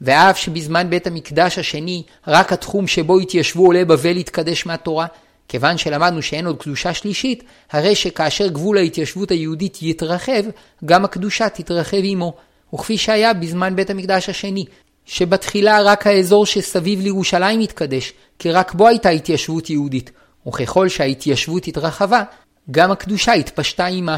ואף 0.00 0.38
שבזמן 0.38 0.90
בית 0.90 1.06
המקדש 1.06 1.58
השני 1.58 2.02
רק 2.26 2.52
התחום 2.52 2.86
שבו 2.86 3.18
התיישבו 3.18 3.66
עולי 3.66 3.84
בבל 3.84 4.16
התקדש 4.16 4.66
מהתורה, 4.66 5.06
כיוון 5.50 5.78
שלמדנו 5.78 6.22
שאין 6.22 6.46
עוד 6.46 6.62
קדושה 6.62 6.94
שלישית, 6.94 7.44
הרי 7.72 7.94
שכאשר 7.94 8.48
גבול 8.48 8.78
ההתיישבות 8.78 9.30
היהודית 9.30 9.78
יתרחב, 9.82 10.42
גם 10.84 11.04
הקדושה 11.04 11.48
תתרחב 11.48 11.96
עמו, 12.02 12.34
וכפי 12.74 12.98
שהיה 12.98 13.32
בזמן 13.32 13.76
בית 13.76 13.90
המקדש 13.90 14.28
השני, 14.28 14.64
שבתחילה 15.04 15.82
רק 15.82 16.06
האזור 16.06 16.46
שסביב 16.46 17.00
לירושלים 17.00 17.60
התקדש, 17.60 18.12
כי 18.38 18.50
רק 18.50 18.74
בו 18.74 18.88
הייתה 18.88 19.08
התיישבות 19.08 19.70
יהודית, 19.70 20.10
וככל 20.48 20.88
שההתיישבות 20.88 21.66
התרחבה, 21.66 22.22
גם 22.70 22.90
הקדושה 22.90 23.32
התפשטה 23.32 23.86
עמה. 23.86 24.16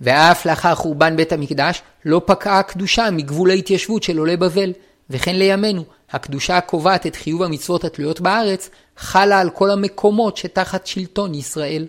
ואף 0.00 0.46
לאחר 0.46 0.74
חורבן 0.74 1.16
בית 1.16 1.32
המקדש, 1.32 1.82
לא 2.04 2.20
פקעה 2.26 2.58
הקדושה 2.58 3.10
מגבול 3.10 3.50
ההתיישבות 3.50 4.02
של 4.02 4.18
עולי 4.18 4.36
בבל. 4.36 4.72
וכן 5.10 5.36
לימינו, 5.36 5.84
הקדושה 6.10 6.56
הקובעת 6.56 7.06
את 7.06 7.16
חיוב 7.16 7.42
המצוות 7.42 7.84
התלויות 7.84 8.20
בארץ, 8.20 8.70
חלה 8.96 9.40
על 9.40 9.50
כל 9.50 9.70
המקומות 9.70 10.36
שתחת 10.36 10.86
שלטון 10.86 11.34
ישראל. 11.34 11.86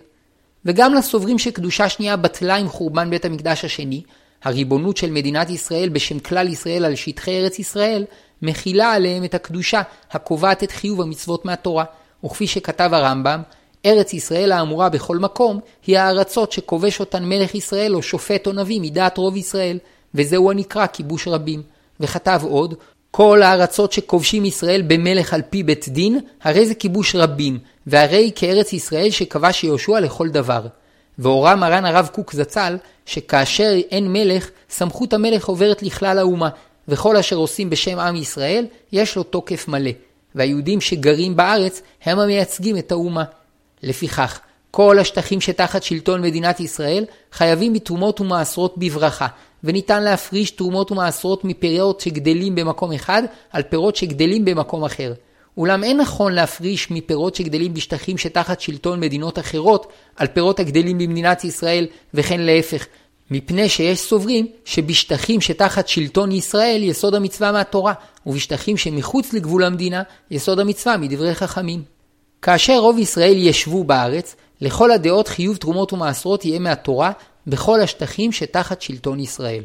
וגם 0.65 0.93
לסוברים 0.93 1.39
שקדושה 1.39 1.89
שנייה 1.89 2.17
בטלה 2.17 2.55
עם 2.55 2.69
חורבן 2.69 3.09
בית 3.09 3.25
המקדש 3.25 3.65
השני, 3.65 4.01
הריבונות 4.43 4.97
של 4.97 5.11
מדינת 5.11 5.49
ישראל 5.49 5.89
בשם 5.89 6.19
כלל 6.19 6.47
ישראל 6.47 6.85
על 6.85 6.95
שטחי 6.95 7.39
ארץ 7.39 7.59
ישראל, 7.59 8.05
מכילה 8.41 8.93
עליהם 8.93 9.23
את 9.23 9.33
הקדושה 9.33 9.81
הקובעת 10.11 10.63
את 10.63 10.71
חיוב 10.71 11.01
המצוות 11.01 11.45
מהתורה. 11.45 11.83
וכפי 12.25 12.47
שכתב 12.47 12.89
הרמב"ם, 12.93 13.41
ארץ 13.85 14.13
ישראל 14.13 14.51
האמורה 14.51 14.89
בכל 14.89 15.17
מקום, 15.17 15.59
היא 15.87 15.99
הארצות 15.99 16.51
שכובש 16.51 16.99
אותן 16.99 17.25
מלך 17.25 17.55
ישראל 17.55 17.95
או 17.95 18.01
שופט 18.01 18.47
או 18.47 18.53
נביא 18.53 18.81
מדעת 18.81 19.17
רוב 19.17 19.37
ישראל, 19.37 19.79
וזהו 20.15 20.51
הנקרא 20.51 20.87
כיבוש 20.87 21.27
רבים. 21.27 21.61
וכתב 21.99 22.41
עוד, 22.43 22.75
כל 23.11 23.41
הארצות 23.41 23.91
שכובשים 23.91 24.45
ישראל 24.45 24.81
במלך 24.81 25.33
על 25.33 25.41
פי 25.49 25.63
בית 25.63 25.89
דין, 25.89 26.19
הרי 26.41 26.65
זה 26.65 26.75
כיבוש 26.75 27.15
רבים, 27.15 27.59
והרי 27.87 28.31
כארץ 28.35 28.73
ישראל 28.73 29.09
שכבש 29.09 29.63
יהושע 29.63 29.99
לכל 29.99 30.29
דבר. 30.29 30.67
והורה 31.19 31.55
מרן 31.55 31.85
הרב 31.85 32.09
קוק 32.13 32.33
זצ"ל, 32.33 32.77
שכאשר 33.05 33.73
אין 33.91 34.13
מלך, 34.13 34.49
סמכות 34.69 35.13
המלך 35.13 35.45
עוברת 35.45 35.83
לכלל 35.83 36.19
האומה, 36.19 36.49
וכל 36.87 37.17
אשר 37.17 37.35
עושים 37.35 37.69
בשם 37.69 37.99
עם 37.99 38.15
ישראל, 38.15 38.65
יש 38.91 39.15
לו 39.15 39.23
תוקף 39.23 39.67
מלא. 39.67 39.91
והיהודים 40.35 40.81
שגרים 40.81 41.35
בארץ, 41.35 41.81
הם 42.03 42.19
המייצגים 42.19 42.77
את 42.77 42.91
האומה. 42.91 43.23
לפיכך, 43.83 44.39
כל 44.71 44.99
השטחים 44.99 45.41
שתחת 45.41 45.83
שלטון 45.83 46.21
מדינת 46.21 46.59
ישראל, 46.59 47.05
חייבים 47.31 47.73
בתרומות 47.73 48.21
ומעשרות 48.21 48.77
בברכה, 48.77 49.27
וניתן 49.63 50.03
להפריש 50.03 50.51
תרומות 50.51 50.91
ומעשרות 50.91 51.45
מפירות 51.45 51.99
שגדלים 51.99 52.55
במקום 52.55 52.91
אחד, 52.91 53.23
על 53.51 53.63
פירות 53.63 53.95
שגדלים 53.95 54.45
במקום 54.45 54.83
אחר. 54.83 55.13
אולם 55.57 55.83
אין 55.83 55.97
נכון 55.97 56.33
להפריש 56.33 56.91
מפירות 56.91 57.35
שגדלים 57.35 57.73
בשטחים 57.73 58.17
שתחת 58.17 58.61
שלטון 58.61 58.99
מדינות 58.99 59.39
אחרות 59.39 59.87
על 60.15 60.27
פירות 60.27 60.59
הגדלים 60.59 60.97
במדינת 60.97 61.43
ישראל 61.43 61.87
וכן 62.13 62.41
להפך, 62.41 62.85
מפני 63.31 63.69
שיש 63.69 63.99
סוברים 63.99 64.47
שבשטחים 64.65 65.41
שתחת 65.41 65.87
שלטון 65.87 66.31
ישראל 66.31 66.83
יסוד 66.83 67.15
המצווה 67.15 67.51
מהתורה, 67.51 67.93
ובשטחים 68.25 68.77
שמחוץ 68.77 69.33
לגבול 69.33 69.63
המדינה 69.63 70.03
יסוד 70.31 70.59
המצווה 70.59 70.97
מדברי 70.97 71.35
חכמים. 71.35 71.83
כאשר 72.41 72.77
רוב 72.77 72.97
ישראל 72.97 73.35
ישבו 73.37 73.83
בארץ, 73.83 74.35
לכל 74.61 74.91
הדעות 74.91 75.27
חיוב 75.27 75.57
תרומות 75.57 75.93
ומעשרות 75.93 76.45
יהיה 76.45 76.59
מהתורה 76.59 77.11
בכל 77.49 77.81
השטחים 77.81 78.31
שתחת 78.31 78.81
שלטון 78.81 79.19
ישראל. 79.19 79.63